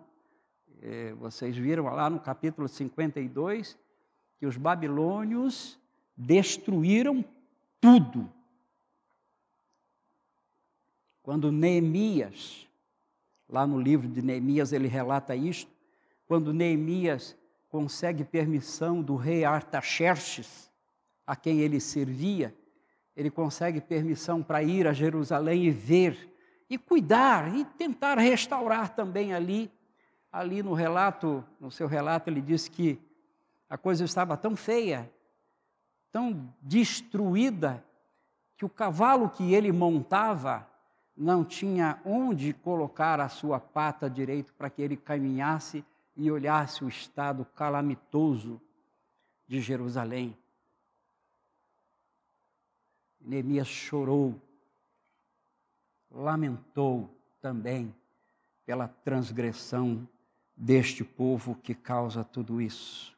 É, 0.80 1.12
vocês 1.14 1.56
viram 1.56 1.84
lá 1.84 2.08
no 2.08 2.20
capítulo 2.20 2.68
52, 2.68 3.76
que 4.38 4.46
os 4.46 4.56
babilônios 4.56 5.78
destruíram 6.16 7.24
tudo. 7.80 8.30
Quando 11.22 11.52
Neemias, 11.52 12.66
lá 13.48 13.66
no 13.66 13.80
livro 13.80 14.08
de 14.08 14.22
Neemias, 14.22 14.72
ele 14.72 14.88
relata 14.88 15.34
isto, 15.34 15.70
quando 16.26 16.54
Neemias 16.54 17.36
consegue 17.68 18.24
permissão 18.24 19.02
do 19.02 19.16
rei 19.16 19.44
Artaxerxes, 19.44 20.70
a 21.26 21.36
quem 21.36 21.60
ele 21.60 21.80
servia, 21.80 22.54
ele 23.14 23.30
consegue 23.30 23.80
permissão 23.80 24.42
para 24.42 24.62
ir 24.62 24.86
a 24.86 24.92
Jerusalém 24.92 25.64
e 25.64 25.70
ver, 25.70 26.34
e 26.68 26.76
cuidar, 26.76 27.54
e 27.54 27.64
tentar 27.64 28.18
restaurar 28.18 28.94
também 28.94 29.32
ali. 29.32 29.70
Ali 30.30 30.62
no 30.62 30.74
relato, 30.74 31.42
no 31.58 31.70
seu 31.70 31.86
relato, 31.86 32.28
ele 32.28 32.42
diz 32.42 32.68
que 32.68 33.00
a 33.68 33.78
coisa 33.78 34.04
estava 34.04 34.36
tão 34.36 34.54
feia, 34.54 35.10
tão 36.12 36.52
destruída, 36.60 37.84
que 38.56 38.64
o 38.64 38.68
cavalo 38.68 39.30
que 39.30 39.54
ele 39.54 39.70
montava 39.72 40.68
não 41.16 41.44
tinha 41.44 42.00
onde 42.04 42.52
colocar 42.52 43.20
a 43.20 43.28
sua 43.28 43.58
pata 43.58 44.08
direito 44.10 44.52
para 44.54 44.68
que 44.68 44.82
ele 44.82 44.96
caminhasse 44.96 45.84
e 46.16 46.30
olhasse 46.30 46.84
o 46.84 46.88
estado 46.88 47.44
calamitoso 47.54 48.60
de 49.46 49.60
Jerusalém. 49.60 50.36
Neemias 53.20 53.68
chorou, 53.68 54.40
lamentou 56.10 57.08
também 57.40 57.94
pela 58.64 58.88
transgressão 58.88 60.06
deste 60.56 61.04
povo 61.04 61.54
que 61.54 61.74
causa 61.74 62.24
tudo 62.24 62.60
isso. 62.60 63.16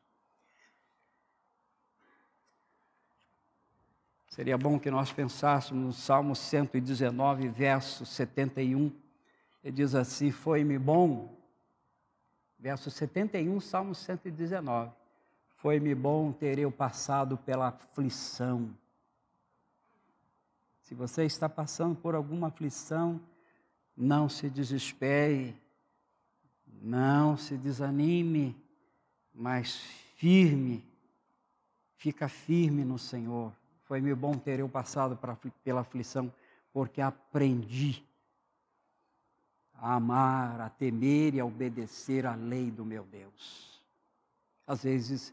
Seria 4.28 4.57
bom 4.57 4.78
que 4.78 4.91
nós 4.91 5.12
pensássemos 5.12 5.84
no 5.84 5.93
Salmo 5.93 6.36
119, 6.36 7.49
verso 7.49 8.07
71. 8.07 8.93
Ele 9.62 9.72
diz 9.72 9.95
assim: 9.95 10.30
Foi-me 10.30 10.78
bom. 10.78 11.36
Verso 12.59 12.91
71, 12.91 13.59
Salmo 13.61 13.95
119. 13.95 14.93
Foi-me 15.57 15.95
bom 15.95 16.30
ter 16.30 16.59
eu 16.59 16.70
passado 16.70 17.36
pela 17.36 17.68
aflição. 17.68 18.70
Se 20.91 20.95
você 20.97 21.24
está 21.24 21.49
passando 21.49 21.95
por 21.95 22.16
alguma 22.16 22.49
aflição, 22.49 23.20
não 23.97 24.28
se 24.28 24.51
desespere, 24.51 25.57
não 26.82 27.36
se 27.36 27.57
desanime, 27.57 28.61
mas 29.32 29.76
firme, 30.16 30.84
fica 31.97 32.28
firme 32.28 32.84
no 32.84 32.99
Senhor. 32.99 33.53
Foi-me 33.84 34.12
bom 34.16 34.34
ter 34.34 34.59
eu 34.59 34.68
passado 34.68 35.16
pela 35.62 35.82
aflição, 35.82 36.34
porque 36.72 37.01
aprendi 37.01 38.05
a 39.74 39.95
amar, 39.95 40.61
a 40.61 40.68
temer 40.70 41.36
e 41.36 41.41
a 41.41 41.47
obedecer 41.47 42.26
à 42.26 42.34
lei 42.34 42.68
do 42.68 42.84
meu 42.84 43.05
Deus. 43.05 43.80
Às 44.66 44.82
vezes, 44.82 45.32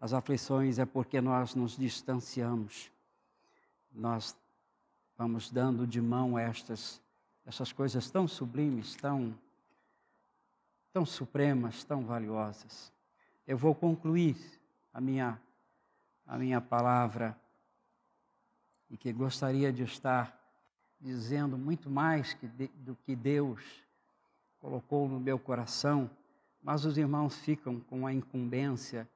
as 0.00 0.12
aflições 0.12 0.80
é 0.80 0.84
porque 0.84 1.20
nós 1.20 1.54
nos 1.54 1.76
distanciamos, 1.76 2.90
nós 3.92 4.36
vamos 5.16 5.50
dando 5.50 5.86
de 5.86 6.00
mão 6.00 6.38
estas, 6.38 7.00
essas 7.44 7.72
coisas 7.72 8.10
tão 8.10 8.28
sublimes, 8.28 8.94
tão, 8.96 9.36
tão 10.92 11.06
supremas, 11.06 11.84
tão 11.84 12.04
valiosas. 12.04 12.92
Eu 13.46 13.56
vou 13.56 13.74
concluir 13.74 14.36
a 14.92 15.00
minha, 15.00 15.40
a 16.26 16.36
minha 16.36 16.60
palavra 16.60 17.38
e 18.90 18.96
que 18.96 19.12
gostaria 19.12 19.72
de 19.72 19.82
estar 19.82 20.36
dizendo 21.00 21.56
muito 21.56 21.90
mais 21.90 22.34
que 22.34 22.46
de, 22.46 22.68
do 22.68 22.94
que 22.96 23.16
Deus 23.16 23.62
colocou 24.58 25.08
no 25.08 25.20
meu 25.20 25.38
coração, 25.38 26.10
mas 26.62 26.84
os 26.84 26.98
irmãos 26.98 27.36
ficam 27.38 27.80
com 27.80 28.06
a 28.06 28.12
incumbência 28.12 29.08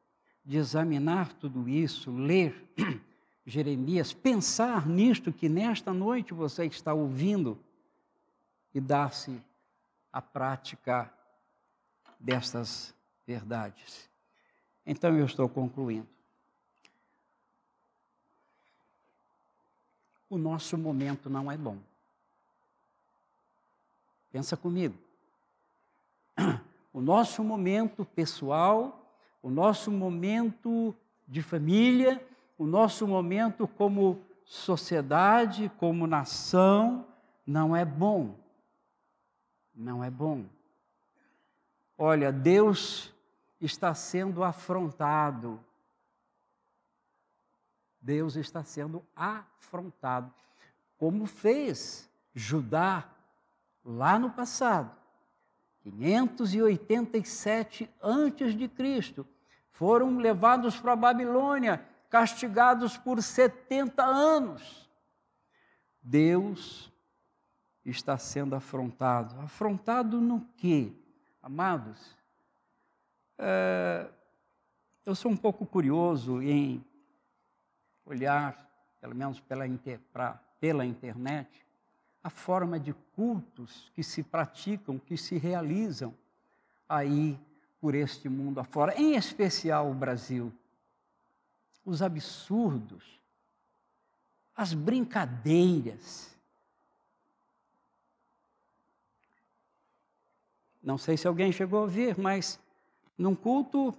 de 0.45 0.57
examinar 0.57 1.33
tudo 1.35 1.69
isso, 1.69 2.11
ler 2.11 2.69
Jeremias, 3.47 4.13
pensar 4.13 4.87
nisto 4.87 5.33
que 5.33 5.49
nesta 5.49 5.93
noite 5.93 6.35
você 6.35 6.67
está 6.67 6.95
ouvindo 6.95 7.59
e 8.75 8.81
dar-se 8.81 9.43
a 10.13 10.23
prática 10.23 11.13
destas 12.19 12.95
verdades. 13.27 14.09
Então 14.87 15.17
eu 15.17 15.27
estou 15.27 15.49
concluindo. 15.49 16.09
o 20.31 20.39
nosso 20.39 20.79
momento 20.79 21.29
não 21.29 21.51
é 21.51 21.59
bom. 21.59 21.77
Pensa 24.31 24.57
comigo. 24.57 24.97
O 26.93 27.01
nosso 27.01 27.45
momento 27.45 28.05
pessoal, 28.05 29.15
o 29.41 29.49
nosso 29.49 29.93
momento 29.93 30.93
de 31.27 31.41
família, 31.41 32.21
o 32.61 32.67
nosso 32.67 33.09
momento 33.09 33.67
como 33.67 34.21
sociedade, 34.45 35.71
como 35.79 36.07
nação, 36.07 37.07
não 37.47 37.75
é 37.75 37.85
bom. 37.85 38.35
Não 39.75 40.05
é 40.05 40.11
bom. 40.11 40.45
Olha, 41.97 42.33
Deus 42.33 43.13
está 43.61 43.95
sendo 43.95 44.45
afrontado 44.45 45.59
Deus 48.01 48.37
está 48.37 48.65
sendo 48.65 49.05
afrontado, 49.15 50.33
como 50.97 51.27
fez 51.27 52.09
Judá 52.35 53.07
lá 53.85 54.19
no 54.19 54.31
passado. 54.31 54.99
587 55.83 57.91
antes 58.03 58.55
de 58.55 58.69
Cristo, 58.69 59.27
foram 59.71 60.19
levados 60.19 60.79
para 60.79 60.93
a 60.93 60.97
Babilônia, 60.97 61.83
castigados 62.11 62.99
por 62.99 63.23
70 63.23 64.05
anos. 64.05 64.91
Deus 66.03 66.93
está 67.85 68.19
sendo 68.19 68.55
afrontado. 68.55 69.41
Afrontado 69.41 70.21
no 70.21 70.41
quê? 70.57 70.93
Amados, 71.43 72.17
é, 73.39 74.07
eu 75.07 75.15
sou 75.15 75.31
um 75.31 75.37
pouco 75.37 75.65
curioso 75.65 76.43
em 76.43 76.85
olhar, 78.05 78.69
pelo 79.01 79.15
menos 79.15 79.41
pela, 79.41 79.65
pra, 80.13 80.39
pela 80.61 80.85
internet, 80.85 81.49
a 82.23 82.29
forma 82.29 82.79
de 82.79 82.93
cultos 83.15 83.91
que 83.95 84.03
se 84.03 84.23
praticam, 84.23 84.99
que 84.99 85.17
se 85.17 85.39
realizam 85.39 86.15
aí 86.87 87.41
por 87.81 87.95
este 87.95 88.29
mundo 88.29 88.61
afora, 88.61 88.95
em 89.01 89.15
especial 89.15 89.91
o 89.91 89.95
Brasil. 89.95 90.53
Os 91.91 92.03
absurdos, 92.03 93.21
as 94.55 94.73
brincadeiras. 94.73 96.31
Não 100.81 100.97
sei 100.97 101.17
se 101.17 101.27
alguém 101.27 101.51
chegou 101.51 101.83
a 101.83 101.89
ver, 101.89 102.17
mas 102.17 102.61
num 103.19 103.35
culto, 103.35 103.93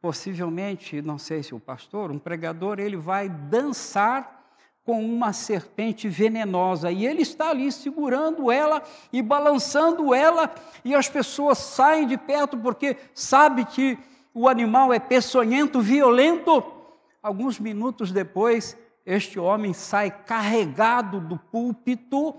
possivelmente, 0.00 1.02
não 1.02 1.18
sei 1.18 1.42
se 1.42 1.52
o 1.52 1.58
pastor, 1.58 2.12
um 2.12 2.18
pregador, 2.18 2.78
ele 2.78 2.96
vai 2.96 3.28
dançar 3.28 4.54
com 4.84 5.04
uma 5.04 5.32
serpente 5.32 6.08
venenosa 6.08 6.92
e 6.92 7.04
ele 7.04 7.22
está 7.22 7.50
ali 7.50 7.72
segurando 7.72 8.52
ela 8.52 8.84
e 9.12 9.20
balançando 9.20 10.14
ela 10.14 10.54
e 10.84 10.94
as 10.94 11.08
pessoas 11.08 11.58
saem 11.58 12.06
de 12.06 12.16
perto 12.16 12.56
porque 12.56 12.96
sabe 13.12 13.64
que 13.64 13.98
o 14.32 14.48
animal 14.48 14.92
é 14.92 15.00
peçonhento, 15.00 15.80
violento. 15.80 16.73
Alguns 17.24 17.58
minutos 17.58 18.12
depois, 18.12 18.76
este 19.06 19.40
homem 19.40 19.72
sai 19.72 20.10
carregado 20.10 21.22
do 21.22 21.38
púlpito 21.38 22.38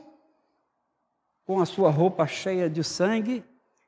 com 1.43 1.59
a 1.59 1.65
sua 1.65 1.89
roupa 1.89 2.27
cheia 2.27 2.69
de 2.69 2.83
sangue, 2.83 3.43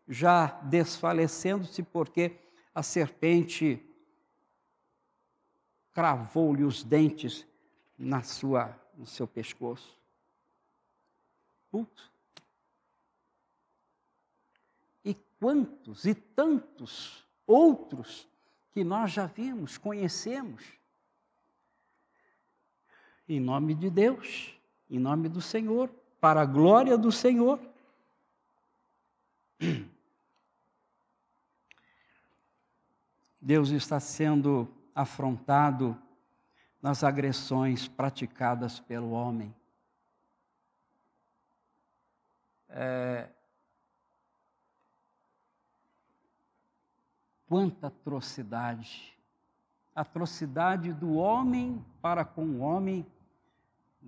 já 0.07 0.47
desfalecendo-se 0.63 1.83
porque 1.83 2.39
a 2.73 2.81
serpente 2.81 3.79
cravou-lhe 5.93 6.63
os 6.63 6.83
dentes 6.83 7.45
na 7.95 8.23
sua, 8.23 8.75
no 8.97 9.05
seu 9.05 9.27
pescoço. 9.27 9.95
Putz. 11.69 12.09
E 15.05 15.13
quantos 15.39 16.05
e 16.05 16.15
tantos 16.15 17.23
outros 17.45 18.27
que 18.71 18.83
nós 18.83 19.11
já 19.11 19.27
vimos, 19.27 19.77
conhecemos. 19.77 20.76
Em 23.29 23.39
nome 23.39 23.75
de 23.75 23.89
Deus, 23.89 24.53
em 24.89 24.99
nome 24.99 25.27
do 25.27 25.41
Senhor, 25.41 25.89
para 26.19 26.41
a 26.41 26.45
glória 26.45 26.97
do 26.97 27.11
Senhor. 27.11 27.59
Deus 33.41 33.69
está 33.69 33.99
sendo 33.99 34.67
afrontado 34.93 35.97
nas 36.81 37.03
agressões 37.03 37.87
praticadas 37.87 38.79
pelo 38.79 39.11
homem. 39.11 39.53
É... 42.69 43.29
Quanta 47.47 47.87
atrocidade! 47.87 49.17
Atrocidade 49.95 50.93
do 50.93 51.15
homem 51.15 51.83
para 52.01 52.23
com 52.23 52.45
o 52.45 52.59
homem, 52.59 53.05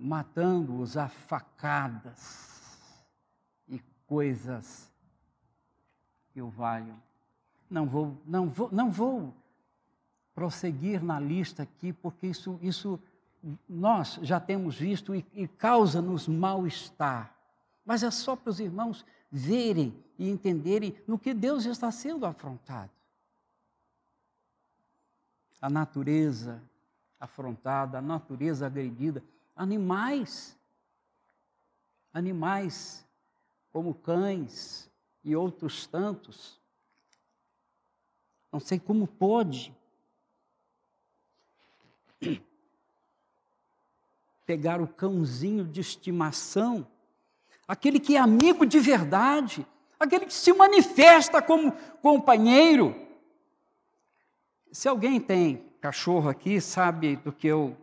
matando-os 0.00 0.96
a 0.96 1.08
facadas 1.08 2.80
e 3.68 3.78
coisas 4.06 4.90
que 6.32 6.40
o 6.40 6.48
valham. 6.48 7.00
Não 7.68 7.86
vou, 7.86 8.16
não 8.24 8.48
vou, 8.48 8.68
não 8.72 8.90
vou 8.90 9.34
prosseguir 10.34 11.02
na 11.02 11.20
lista 11.20 11.62
aqui, 11.62 11.92
porque 11.92 12.26
isso, 12.26 12.58
isso 12.62 12.98
nós 13.68 14.18
já 14.22 14.40
temos 14.40 14.76
visto 14.76 15.14
e, 15.14 15.24
e 15.34 15.46
causa-nos 15.46 16.26
mal-estar. 16.26 17.34
Mas 17.84 18.02
é 18.02 18.10
só 18.10 18.34
para 18.34 18.50
os 18.50 18.58
irmãos 18.58 19.04
verem 19.30 19.94
e 20.18 20.30
entenderem 20.30 20.96
no 21.06 21.18
que 21.18 21.34
Deus 21.34 21.66
está 21.66 21.90
sendo 21.90 22.24
afrontado. 22.24 22.90
A 25.60 25.68
natureza 25.68 26.62
afrontada, 27.20 27.98
a 27.98 28.02
natureza 28.02 28.66
agredida, 28.66 29.22
animais, 29.60 30.56
animais 32.14 33.06
como 33.70 33.92
cães 33.92 34.90
e 35.22 35.36
outros 35.36 35.86
tantos. 35.86 36.58
Não 38.50 38.58
sei 38.58 38.80
como 38.80 39.06
pode 39.06 39.76
pegar 44.46 44.80
o 44.80 44.88
cãozinho 44.88 45.66
de 45.66 45.82
estimação, 45.82 46.86
aquele 47.68 48.00
que 48.00 48.16
é 48.16 48.18
amigo 48.18 48.64
de 48.64 48.80
verdade, 48.80 49.66
aquele 49.98 50.24
que 50.24 50.32
se 50.32 50.54
manifesta 50.54 51.42
como 51.42 51.72
companheiro. 52.00 52.96
Se 54.72 54.88
alguém 54.88 55.20
tem 55.20 55.70
cachorro 55.82 56.30
aqui, 56.30 56.62
sabe 56.62 57.16
do 57.16 57.30
que 57.30 57.46
eu 57.46 57.76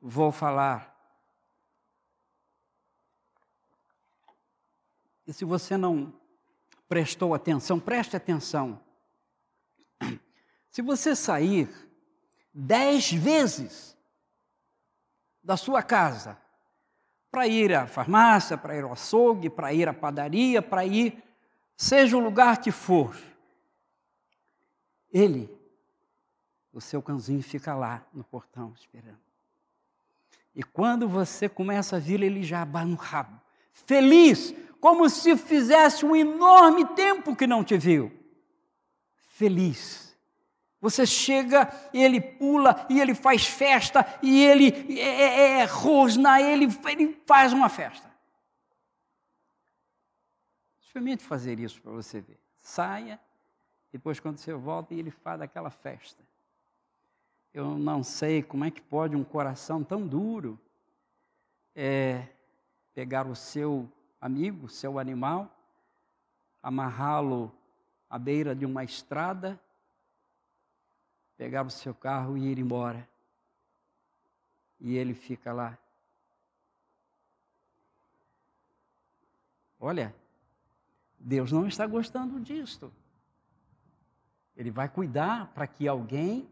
vou 0.00 0.30
falar. 0.30 0.93
E 5.26 5.32
se 5.32 5.44
você 5.44 5.76
não 5.76 6.12
prestou 6.88 7.34
atenção, 7.34 7.80
preste 7.80 8.16
atenção. 8.16 8.80
Se 10.70 10.82
você 10.82 11.14
sair 11.14 11.68
dez 12.52 13.12
vezes 13.12 13.96
da 15.42 15.56
sua 15.56 15.82
casa 15.82 16.38
para 17.30 17.46
ir 17.48 17.74
à 17.74 17.86
farmácia, 17.86 18.56
para 18.56 18.76
ir 18.76 18.84
ao 18.84 18.92
açougue, 18.92 19.50
para 19.50 19.72
ir 19.72 19.88
à 19.88 19.92
padaria, 19.92 20.62
para 20.62 20.84
ir, 20.84 21.22
seja 21.76 22.16
o 22.16 22.20
lugar 22.20 22.60
que 22.60 22.70
for, 22.70 23.16
ele, 25.12 25.48
o 26.72 26.80
seu 26.80 27.02
cãozinho, 27.02 27.42
fica 27.42 27.74
lá 27.74 28.04
no 28.12 28.24
portão 28.24 28.72
esperando. 28.76 29.20
E 30.54 30.62
quando 30.62 31.08
você 31.08 31.48
começa 31.48 31.96
a 31.96 31.98
vir, 31.98 32.22
ele 32.22 32.42
já 32.42 32.62
abana 32.62 32.92
o 32.92 32.96
rabo, 32.96 33.40
feliz, 33.72 34.54
como 34.84 35.08
se 35.08 35.34
fizesse 35.34 36.04
um 36.04 36.14
enorme 36.14 36.84
tempo 36.88 37.34
que 37.34 37.46
não 37.46 37.64
te 37.64 37.78
viu. 37.78 38.12
Feliz 39.30 40.04
você 40.78 41.06
chega, 41.06 41.72
ele 41.94 42.20
pula, 42.20 42.86
e 42.90 43.00
ele 43.00 43.14
faz 43.14 43.46
festa, 43.46 44.04
e 44.22 44.44
ele 44.44 45.00
é, 45.00 45.22
é, 45.22 45.60
é 45.60 45.64
rosna, 45.64 46.38
ele, 46.42 46.66
ele 46.86 47.14
faz 47.26 47.54
uma 47.54 47.70
festa. 47.70 48.14
Experimente 50.82 51.24
fazer 51.24 51.58
isso 51.58 51.80
para 51.80 51.90
você 51.90 52.20
ver. 52.20 52.38
Saia, 52.58 53.18
depois 53.90 54.20
quando 54.20 54.36
você 54.36 54.52
volta, 54.52 54.92
e 54.92 54.98
ele 54.98 55.10
faz 55.10 55.40
aquela 55.40 55.70
festa. 55.70 56.22
Eu 57.54 57.78
não 57.78 58.02
sei 58.02 58.42
como 58.42 58.66
é 58.66 58.70
que 58.70 58.82
pode 58.82 59.16
um 59.16 59.24
coração 59.24 59.82
tão 59.82 60.06
duro 60.06 60.60
é, 61.74 62.28
pegar 62.92 63.26
o 63.26 63.34
seu 63.34 63.90
amigo, 64.24 64.70
seu 64.70 64.98
animal, 64.98 65.54
amarrá-lo 66.62 67.52
à 68.08 68.18
beira 68.18 68.56
de 68.56 68.64
uma 68.64 68.82
estrada 68.82 69.60
pegar 71.36 71.66
o 71.66 71.70
seu 71.70 71.94
carro 71.94 72.34
e 72.34 72.46
ir 72.46 72.58
embora. 72.58 73.06
E 74.80 74.96
ele 74.96 75.12
fica 75.12 75.52
lá. 75.52 75.76
Olha, 79.78 80.14
Deus 81.18 81.52
não 81.52 81.66
está 81.66 81.86
gostando 81.86 82.40
disto. 82.40 82.90
Ele 84.56 84.70
vai 84.70 84.88
cuidar 84.88 85.48
para 85.48 85.66
que 85.66 85.86
alguém 85.86 86.48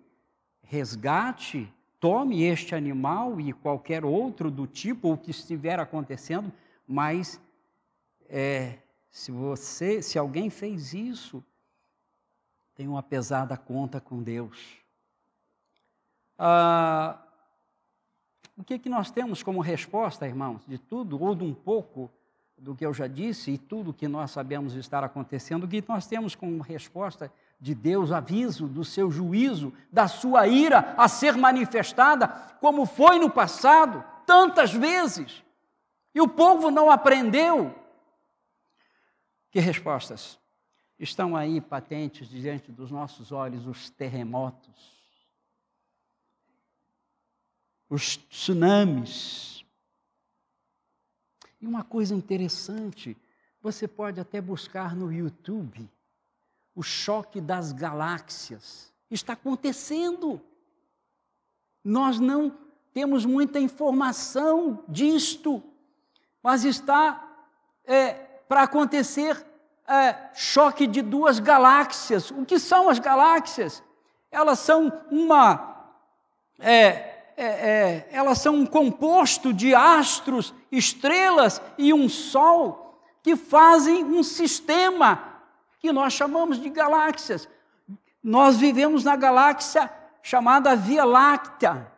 resgate, 0.63 1.73
tome 1.99 2.43
este 2.43 2.75
animal 2.75 3.41
e 3.41 3.51
qualquer 3.51 4.05
outro 4.05 4.51
do 4.51 4.67
tipo, 4.67 5.11
o 5.11 5.17
que 5.17 5.31
estiver 5.31 5.81
acontecendo, 5.81 6.53
mas 6.87 7.41
é, 8.35 8.79
se 9.11 9.31
você, 9.31 10.01
se 10.01 10.19
alguém 10.19 10.49
fez 10.49 10.95
isso, 10.95 11.45
tem 12.75 12.89
uma 12.89 13.03
pesada 13.03 13.59
conta 13.59 14.01
com 14.01 14.23
Deus. 14.23 14.79
Ah, 16.39 17.19
o 18.57 18.65
que, 18.65 18.79
que 18.79 18.89
nós 18.89 19.11
temos 19.11 19.43
como 19.43 19.61
resposta, 19.61 20.27
irmãos, 20.27 20.63
de 20.67 20.79
tudo 20.79 21.23
ou 21.23 21.35
de 21.35 21.45
um 21.45 21.53
pouco 21.53 22.11
do 22.57 22.75
que 22.75 22.87
eu 22.87 22.95
já 22.95 23.07
disse 23.07 23.51
e 23.51 23.59
tudo 23.59 23.93
que 23.93 24.09
nós 24.09 24.31
sabemos 24.31 24.75
estar 24.77 25.05
acontecendo, 25.05 25.69
que 25.69 25.85
nós 25.87 26.07
temos 26.07 26.35
como 26.35 26.63
resposta 26.63 27.31
de 27.61 27.75
Deus 27.75 28.11
aviso 28.11 28.67
do 28.67 28.83
seu 28.83 29.11
juízo, 29.11 29.75
da 29.93 30.09
sua 30.09 30.49
ira 30.49 30.95
a 30.97 31.07
ser 31.07 31.37
manifestada, 31.37 32.29
como 32.61 32.87
foi 32.87 33.19
no 33.19 33.29
passado, 33.29 34.03
tantas 34.25 34.73
vezes. 34.73 35.45
E 36.15 36.21
o 36.21 36.29
povo 36.29 36.71
não 36.71 36.91
aprendeu. 36.91 37.82
Que 39.53 39.61
respostas? 39.61 40.41
Estão 40.99 41.37
aí 41.37 41.61
patentes 41.61 42.27
diante 42.27 42.73
dos 42.73 42.91
nossos 42.91 43.31
olhos 43.31 43.67
os 43.67 43.91
terremotos, 43.91 44.97
os 47.91 48.17
tsunamis. 48.17 49.63
E 51.61 51.67
uma 51.67 51.85
coisa 51.85 52.15
interessante, 52.15 53.15
você 53.61 53.87
pode 53.87 54.19
até 54.19 54.41
buscar 54.41 54.97
no 54.97 55.13
YouTube 55.13 55.87
o 56.75 56.83
choque 56.83 57.39
das 57.39 57.73
galáxias. 57.73 58.91
Está 59.11 59.35
acontecendo. 59.35 60.41
Nós 61.85 62.19
não 62.19 62.59
temos 62.95 63.27
muita 63.27 63.61
informação 63.61 64.83
disto, 64.89 65.63
mas 66.43 66.65
está 66.65 67.47
é, 67.85 68.32
para 68.49 68.63
acontecer 68.63 69.47
é, 69.87 70.15
choque 70.35 70.87
de 70.87 71.03
duas 71.03 71.39
galáxias. 71.39 72.31
O 72.31 72.45
que 72.45 72.59
são 72.59 72.89
as 72.89 72.99
galáxias? 72.99 73.83
Elas 74.31 74.59
são 74.59 74.93
uma. 75.11 75.91
É, 76.59 77.13
é, 77.37 77.45
é, 77.45 78.09
elas 78.13 78.39
são 78.39 78.55
um 78.55 78.67
composto 78.67 79.53
de 79.53 79.75
astros, 79.75 80.55
estrelas 80.71 81.61
e 81.77 81.93
um 81.93 82.09
sol 82.09 83.01
que 83.23 83.37
fazem 83.37 84.05
um 84.05 84.23
sistema 84.23 85.41
que 85.79 85.93
nós 85.93 86.13
chamamos 86.13 86.61
de 86.61 86.69
galáxias. 86.69 87.49
Nós 88.23 88.57
vivemos 88.57 89.03
na 89.05 89.17
galáxia 89.17 89.91
chamada 90.23 90.77
Via 90.77 91.05
Láctea. 91.05 91.91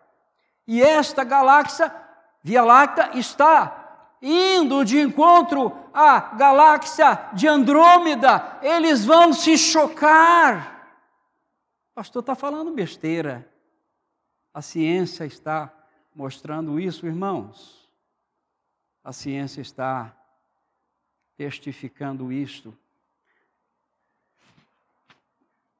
E 0.66 0.82
esta 0.82 1.22
galáxia, 1.22 1.94
Via 2.42 2.62
Láctea, 2.62 3.10
está 3.14 3.83
indo 4.24 4.82
de 4.84 4.98
encontro 4.98 5.70
à 5.92 6.34
galáxia 6.34 7.28
de 7.34 7.46
Andrômeda, 7.46 8.58
eles 8.62 9.04
vão 9.04 9.34
se 9.34 9.58
chocar. 9.58 10.98
O 11.90 11.94
pastor 11.94 12.20
está 12.20 12.34
falando 12.34 12.72
besteira. 12.72 13.46
A 14.52 14.62
ciência 14.62 15.26
está 15.26 15.70
mostrando 16.14 16.80
isso, 16.80 17.06
irmãos. 17.06 17.86
A 19.02 19.12
ciência 19.12 19.60
está 19.60 20.16
testificando 21.36 22.32
isto. 22.32 22.76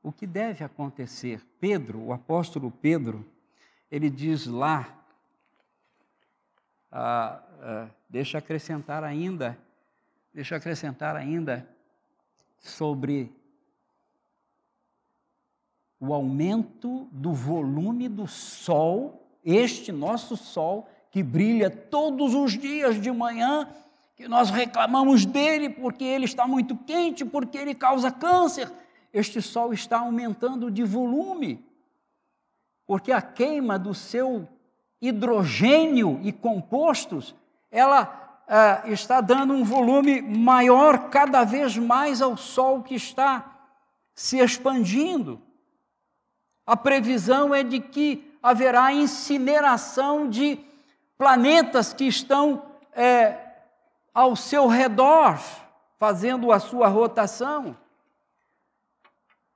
O 0.03 0.13
que 0.13 0.27
deve 0.27 0.63
acontecer? 0.63 1.41
Pedro, 1.59 1.99
o 1.99 2.13
apóstolo 2.13 2.71
Pedro, 2.71 3.25
ele 3.91 4.11
diz 4.11 4.45
lá, 4.47 4.95
ah, 6.93 7.43
ah, 7.61 7.89
deixa 8.09 8.39
acrescentar 8.39 9.05
ainda, 9.05 9.59
deixa 10.33 10.57
acrescentar 10.57 11.17
ainda 11.17 11.69
sobre 12.59 13.33
o 16.01 16.13
aumento 16.13 17.09
do 17.13 17.33
volume 17.33 18.09
do 18.09 18.27
sol, 18.27 19.27
este 19.45 19.91
nosso 19.93 20.37
sol, 20.37 20.89
que 21.11 21.23
brilha 21.23 21.71
todos 21.71 22.35
os 22.35 22.53
dias 22.53 23.01
de 23.01 23.11
manhã, 23.11 23.69
que 24.17 24.29
nós 24.29 24.51
reclamamos 24.51 25.25
dele 25.25 25.69
porque 25.69 26.05
ele 26.05 26.25
está 26.25 26.47
muito 26.47 26.77
quente, 26.77 27.25
porque 27.25 27.57
ele 27.59 27.75
causa 27.75 28.11
câncer. 28.11 28.71
Este 29.13 29.41
sol 29.41 29.73
está 29.73 30.01
aumentando 30.01 30.71
de 30.71 30.85
volume, 30.85 31.65
porque 32.87 33.13
a 33.13 33.23
queima 33.23 33.79
do 33.79 33.95
seu 33.95 34.49
hidrogênio 35.01 36.21
e 36.23 36.33
compostos, 36.33 37.35
ela 37.75 38.41
ah, 38.47 38.83
está 38.87 39.21
dando 39.21 39.53
um 39.53 39.65
volume 39.65 40.23
maior 40.23 41.11
cada 41.11 41.43
vez 41.43 41.77
mais 41.77 42.23
ao 42.23 42.37
Sol 42.37 42.85
que 42.85 42.95
está 42.95 43.45
se 44.15 44.39
expandindo. 44.39 45.43
A 46.65 46.77
previsão 46.77 47.53
é 47.53 47.65
de 47.65 47.81
que 47.81 48.33
haverá 48.41 48.93
incineração 48.93 50.31
de 50.31 50.65
planetas 51.19 51.93
que 51.93 52.05
estão 52.05 52.63
é, 52.93 53.39
ao 54.15 54.37
seu 54.37 54.69
redor, 54.69 55.41
fazendo 55.99 56.53
a 56.53 56.61
sua 56.61 56.87
rotação. 56.87 57.77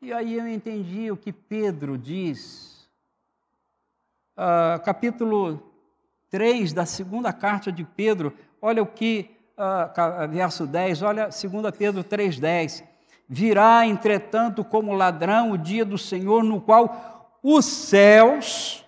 E 0.03 0.13
aí 0.13 0.35
eu 0.35 0.49
entendi 0.49 1.09
o 1.11 1.17
que 1.17 1.33
Pedro 1.33 1.97
diz. 1.97 2.89
Uh, 4.37 4.83
capítulo 4.85 5.68
3 6.31 6.73
da 6.73 6.85
segunda 6.85 7.33
carta 7.33 7.73
de 7.73 7.85
Pedro, 7.85 8.35
olha 8.61 8.83
o 8.83 8.87
que, 8.87 9.31
uh, 9.57 10.29
verso 10.29 10.67
10, 10.67 11.03
olha 11.03 11.29
2 11.29 11.77
Pedro 11.77 12.05
3,10. 12.05 12.85
Virá, 13.29 13.87
entretanto, 13.87 14.65
como 14.65 14.95
ladrão 14.95 15.53
o 15.53 15.59
dia 15.59 15.85
do 15.85 15.99
Senhor, 15.99 16.43
no 16.43 16.61
qual 16.61 17.39
os 17.43 17.65
céus 17.65 18.85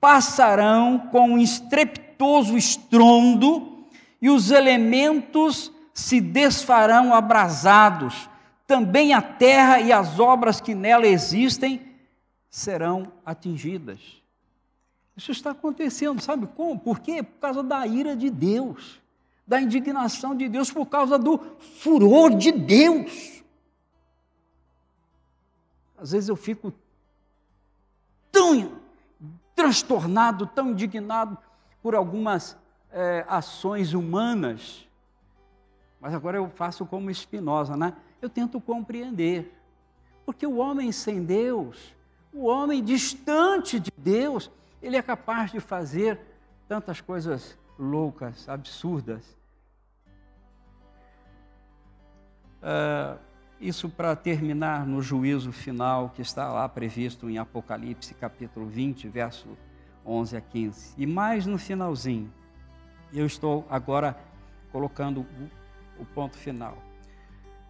passarão 0.00 0.98
com 1.10 1.32
um 1.32 1.38
estrepitoso 1.38 2.56
estrondo 2.56 3.86
e 4.20 4.30
os 4.30 4.50
elementos 4.50 5.72
se 5.92 6.20
desfarão 6.20 7.12
abrasados 7.14 8.28
também 8.66 9.12
a 9.12 9.20
terra 9.20 9.80
e 9.80 9.92
as 9.92 10.18
obras 10.18 10.60
que 10.60 10.74
nela 10.74 11.06
existem 11.06 11.92
serão 12.48 13.12
atingidas. 13.24 14.21
Isso 15.16 15.30
está 15.30 15.50
acontecendo, 15.50 16.20
sabe 16.20 16.46
como? 16.46 16.78
Por 16.78 17.00
quê? 17.00 17.22
Por 17.22 17.38
causa 17.38 17.62
da 17.62 17.86
ira 17.86 18.16
de 18.16 18.30
Deus, 18.30 19.00
da 19.46 19.60
indignação 19.60 20.34
de 20.34 20.48
Deus, 20.48 20.70
por 20.70 20.86
causa 20.86 21.18
do 21.18 21.38
furor 21.78 22.34
de 22.34 22.50
Deus. 22.50 23.42
Às 25.98 26.12
vezes 26.12 26.28
eu 26.28 26.36
fico 26.36 26.72
tão 28.30 28.80
transtornado, 29.54 30.46
tão 30.46 30.70
indignado 30.70 31.36
por 31.82 31.94
algumas 31.94 32.56
é, 32.90 33.24
ações 33.28 33.92
humanas, 33.92 34.88
mas 36.00 36.14
agora 36.14 36.38
eu 36.38 36.48
faço 36.48 36.84
como 36.86 37.10
Espinosa, 37.10 37.76
né? 37.76 37.94
eu 38.20 38.28
tento 38.28 38.60
compreender. 38.60 39.52
Porque 40.24 40.46
o 40.46 40.56
homem 40.56 40.92
sem 40.92 41.22
Deus, 41.22 41.94
o 42.32 42.46
homem 42.46 42.82
distante 42.82 43.78
de 43.78 43.90
Deus, 43.96 44.50
ele 44.82 44.96
é 44.96 45.02
capaz 45.02 45.52
de 45.52 45.60
fazer 45.60 46.18
tantas 46.66 47.00
coisas 47.00 47.58
loucas, 47.78 48.48
absurdas. 48.48 49.24
Uh, 52.62 53.18
isso 53.60 53.88
para 53.88 54.16
terminar 54.16 54.86
no 54.86 55.00
juízo 55.00 55.52
final 55.52 56.10
que 56.10 56.20
está 56.20 56.52
lá 56.52 56.68
previsto 56.68 57.30
em 57.30 57.38
Apocalipse 57.38 58.14
capítulo 58.14 58.66
20, 58.66 59.08
verso 59.08 59.56
11 60.04 60.36
a 60.36 60.40
15. 60.40 60.94
E 60.98 61.06
mais 61.06 61.46
no 61.46 61.58
finalzinho, 61.58 62.32
eu 63.12 63.24
estou 63.24 63.66
agora 63.70 64.16
colocando 64.72 65.20
o, 65.20 66.02
o 66.02 66.04
ponto 66.06 66.36
final. 66.36 66.76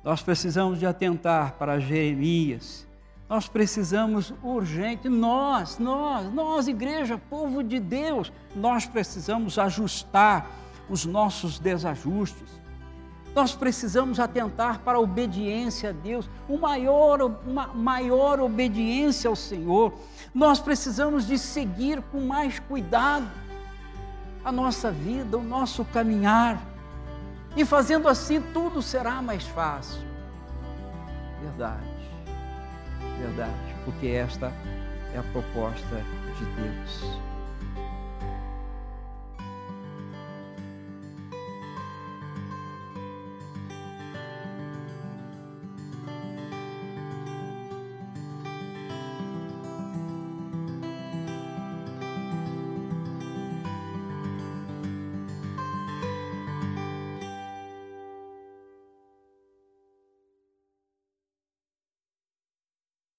Nós 0.02 0.22
precisamos 0.22 0.78
de 0.78 0.86
atentar 0.86 1.54
para 1.54 1.78
Jeremias. 1.78 2.88
Nós 3.28 3.48
precisamos 3.48 4.32
urgente, 4.42 5.08
nós, 5.08 5.78
nós, 5.78 6.32
nós, 6.32 6.68
igreja, 6.68 7.16
povo 7.30 7.62
de 7.62 7.80
Deus, 7.80 8.32
nós 8.54 8.84
precisamos 8.84 9.58
ajustar 9.58 10.50
os 10.88 11.06
nossos 11.06 11.58
desajustes. 11.58 12.60
Nós 13.34 13.54
precisamos 13.54 14.20
atentar 14.20 14.80
para 14.80 14.98
a 14.98 15.00
obediência 15.00 15.88
a 15.88 15.92
Deus, 15.92 16.28
uma 16.46 16.68
maior, 16.68 17.22
uma 17.46 17.66
maior 17.68 18.38
obediência 18.40 19.28
ao 19.28 19.36
Senhor. 19.36 19.94
Nós 20.34 20.60
precisamos 20.60 21.26
de 21.26 21.38
seguir 21.38 22.02
com 22.12 22.20
mais 22.20 22.58
cuidado 22.58 23.30
a 24.44 24.52
nossa 24.52 24.90
vida, 24.90 25.38
o 25.38 25.42
nosso 25.42 25.84
caminhar. 25.86 26.60
E 27.56 27.64
fazendo 27.64 28.06
assim, 28.06 28.40
tudo 28.52 28.82
será 28.82 29.22
mais 29.22 29.44
fácil. 29.46 30.02
Verdade, 31.40 31.91
verdade, 33.22 33.74
porque 33.84 34.08
esta 34.08 34.52
é 35.14 35.18
a 35.18 35.22
proposta 35.32 35.96
de 36.38 36.44
Deus. 36.62 37.31